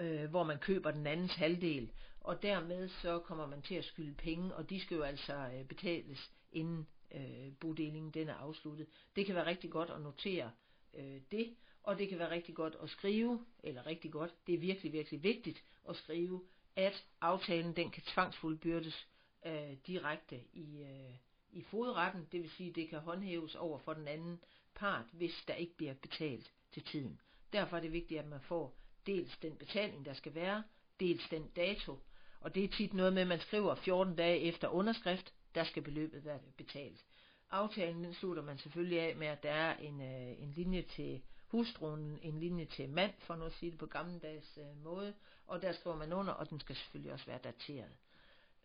øh, 0.00 0.30
hvor 0.30 0.42
man 0.42 0.58
køber 0.58 0.90
den 0.90 1.06
andens 1.06 1.34
halvdel, 1.34 1.92
og 2.20 2.42
dermed 2.42 2.88
så 2.88 3.18
kommer 3.18 3.46
man 3.46 3.62
til 3.62 3.74
at 3.74 3.84
skylde 3.84 4.14
penge, 4.14 4.54
og 4.54 4.70
de 4.70 4.80
skal 4.80 4.96
jo 4.96 5.02
altså 5.02 5.34
øh, 5.34 5.64
betales 5.64 6.30
inden 6.52 6.86
øh, 7.14 7.52
bodelingen 7.60 8.10
den 8.10 8.28
er 8.28 8.34
afsluttet. 8.34 8.86
Det 9.16 9.26
kan 9.26 9.34
være 9.34 9.46
rigtig 9.46 9.70
godt 9.70 9.90
at 9.90 10.00
notere 10.00 10.50
øh, 10.94 11.20
det, 11.30 11.54
og 11.82 11.98
det 11.98 12.08
kan 12.08 12.18
være 12.18 12.30
rigtig 12.30 12.54
godt 12.54 12.76
at 12.82 12.90
skrive, 12.90 13.46
eller 13.62 13.86
rigtig 13.86 14.12
godt, 14.12 14.34
det 14.46 14.54
er 14.54 14.58
virkelig, 14.58 14.92
virkelig 14.92 15.22
vigtigt 15.22 15.62
at 15.88 15.96
skrive, 15.96 16.44
at 16.76 17.06
aftalen 17.20 17.76
den 17.76 17.90
kan 17.90 18.02
tvangsfuldbyrdes 18.02 19.08
øh, 19.46 19.76
direkte 19.86 20.40
i, 20.52 20.82
øh, 20.82 21.14
i 21.52 21.62
fodretten, 21.62 22.28
det 22.32 22.42
vil 22.42 22.50
sige, 22.50 22.72
det 22.72 22.88
kan 22.88 22.98
håndhæves 22.98 23.54
over 23.54 23.78
for 23.78 23.94
den 23.94 24.08
anden 24.08 24.40
part, 24.74 25.06
hvis 25.12 25.44
der 25.48 25.54
ikke 25.54 25.76
bliver 25.76 25.94
betalt 25.94 26.52
til 26.72 26.84
tiden. 26.84 27.20
Derfor 27.52 27.76
er 27.76 27.80
det 27.80 27.92
vigtigt, 27.92 28.20
at 28.20 28.26
man 28.26 28.40
får 28.40 28.76
dels 29.10 29.38
den 29.42 29.56
betaling, 29.56 30.04
der 30.04 30.14
skal 30.14 30.34
være, 30.34 30.62
dels 31.00 31.28
den 31.30 31.46
dato. 31.56 31.98
Og 32.40 32.54
det 32.54 32.64
er 32.64 32.68
tit 32.68 32.94
noget 32.94 33.12
med, 33.12 33.22
at 33.22 33.28
man 33.28 33.40
skriver 33.40 33.74
14 33.74 34.16
dage 34.16 34.40
efter 34.40 34.68
underskrift, 34.68 35.32
der 35.54 35.64
skal 35.64 35.82
beløbet 35.82 36.24
være 36.24 36.38
betalt. 36.56 37.04
Aftalen 37.50 38.04
den 38.04 38.14
slutter 38.14 38.42
man 38.42 38.58
selvfølgelig 38.58 39.00
af 39.00 39.16
med, 39.16 39.26
at 39.26 39.42
der 39.42 39.50
er 39.50 39.76
en, 39.76 40.00
øh, 40.00 40.42
en 40.42 40.52
linje 40.56 40.82
til 40.82 41.22
hustruen, 41.46 42.18
en 42.22 42.40
linje 42.40 42.64
til 42.64 42.88
mand, 42.88 43.12
for 43.18 43.36
nu 43.36 43.44
at 43.44 43.52
sige 43.52 43.70
det 43.70 43.78
på 43.78 43.86
gammeldags 43.86 44.58
øh, 44.58 44.84
måde, 44.84 45.14
og 45.46 45.62
der 45.62 45.72
skriver 45.72 45.96
man 45.96 46.12
under, 46.12 46.32
og 46.32 46.50
den 46.50 46.60
skal 46.60 46.76
selvfølgelig 46.76 47.12
også 47.12 47.26
være 47.26 47.38
dateret. 47.38 47.92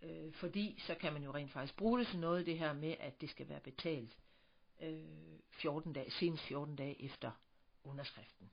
Øh, 0.01 0.33
fordi 0.33 0.83
så 0.87 0.95
kan 0.95 1.13
man 1.13 1.23
jo 1.23 1.31
rent 1.31 1.51
faktisk 1.51 1.77
bruge 1.77 1.99
det 1.99 2.07
til 2.07 2.19
noget, 2.19 2.45
det 2.45 2.59
her 2.59 2.73
med, 2.73 2.95
at 2.99 3.21
det 3.21 3.29
skal 3.29 3.49
være 3.49 3.59
betalt 3.59 4.17
øh, 4.81 5.03
14 5.49 5.93
dage, 5.93 6.11
senest 6.11 6.43
14 6.43 6.75
dage 6.75 7.01
efter 7.01 7.31
underskriften 7.83 8.49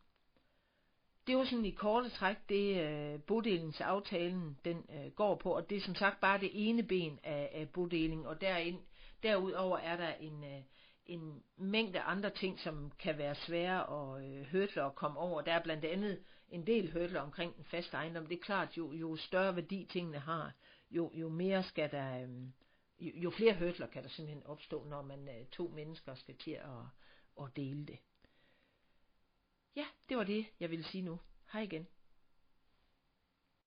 det 1.27 1.37
var 1.37 1.45
sådan 1.45 1.65
i 1.65 1.71
korte 1.71 2.11
træk 2.11 2.37
det 2.49 2.83
øh, 2.83 3.21
bodelingsaftalen 3.21 4.59
den 4.65 4.87
øh, 4.91 5.11
går 5.13 5.35
på, 5.35 5.51
og 5.57 5.71
det 5.71 5.77
er 5.77 5.81
som 5.81 5.95
sagt 5.95 6.21
bare 6.21 6.41
det 6.41 6.51
ene 6.53 6.83
ben 6.83 7.19
af, 7.25 7.51
af 7.53 7.69
bodeling, 7.71 8.27
og 8.27 8.41
derind, 8.41 8.81
derudover 9.23 9.79
er 9.79 9.97
der 9.97 10.15
en, 10.15 10.45
øh, 10.45 10.63
en 11.07 11.43
mængde 11.57 12.01
andre 12.01 12.31
ting, 12.31 12.61
som 12.61 12.93
kan 12.99 13.19
være 13.19 13.35
svære 13.35 13.81
at 13.91 14.25
øh, 14.25 14.45
hørtle 14.47 14.83
at 14.85 14.95
komme 14.95 15.19
over. 15.19 15.43
Der 15.43 15.53
er 15.53 15.63
blandt 15.63 15.85
andet 15.85 16.23
en 16.51 16.67
del 16.67 16.93
hørtler 16.93 17.21
omkring 17.21 17.57
den 17.57 17.65
faste 17.65 17.97
ejendom. 17.97 18.27
Det 18.27 18.39
er 18.39 18.43
klart, 18.43 18.77
jo, 18.77 18.93
jo 18.93 19.17
større 19.17 19.57
værdi 19.57 19.87
tingene 19.91 20.19
har, 20.19 20.53
jo, 20.91 21.11
jo 21.15 21.29
mere 21.29 21.63
skal 21.63 21.91
der, 21.91 22.23
øh, 22.23 22.29
jo, 23.01 23.13
jo 23.15 23.31
flere 23.31 23.55
hørtler 23.55 23.87
kan 23.87 24.03
der 24.03 24.09
simpelthen 24.09 24.47
opstå, 24.47 24.85
når 24.85 25.03
man 25.03 25.29
øh, 25.29 25.47
to 25.47 25.73
mennesker 25.75 26.15
skal 26.15 26.37
til 26.37 26.51
at, 26.51 26.85
at 27.41 27.57
dele 27.57 27.87
det. 27.87 27.99
Ja, 29.77 29.87
det 30.09 30.17
var 30.17 30.25
det, 30.25 30.47
jeg 30.61 30.71
ville 30.71 30.85
sige 30.85 31.03
nu. 31.03 31.19
Hej 31.53 31.63
igen. 31.63 31.87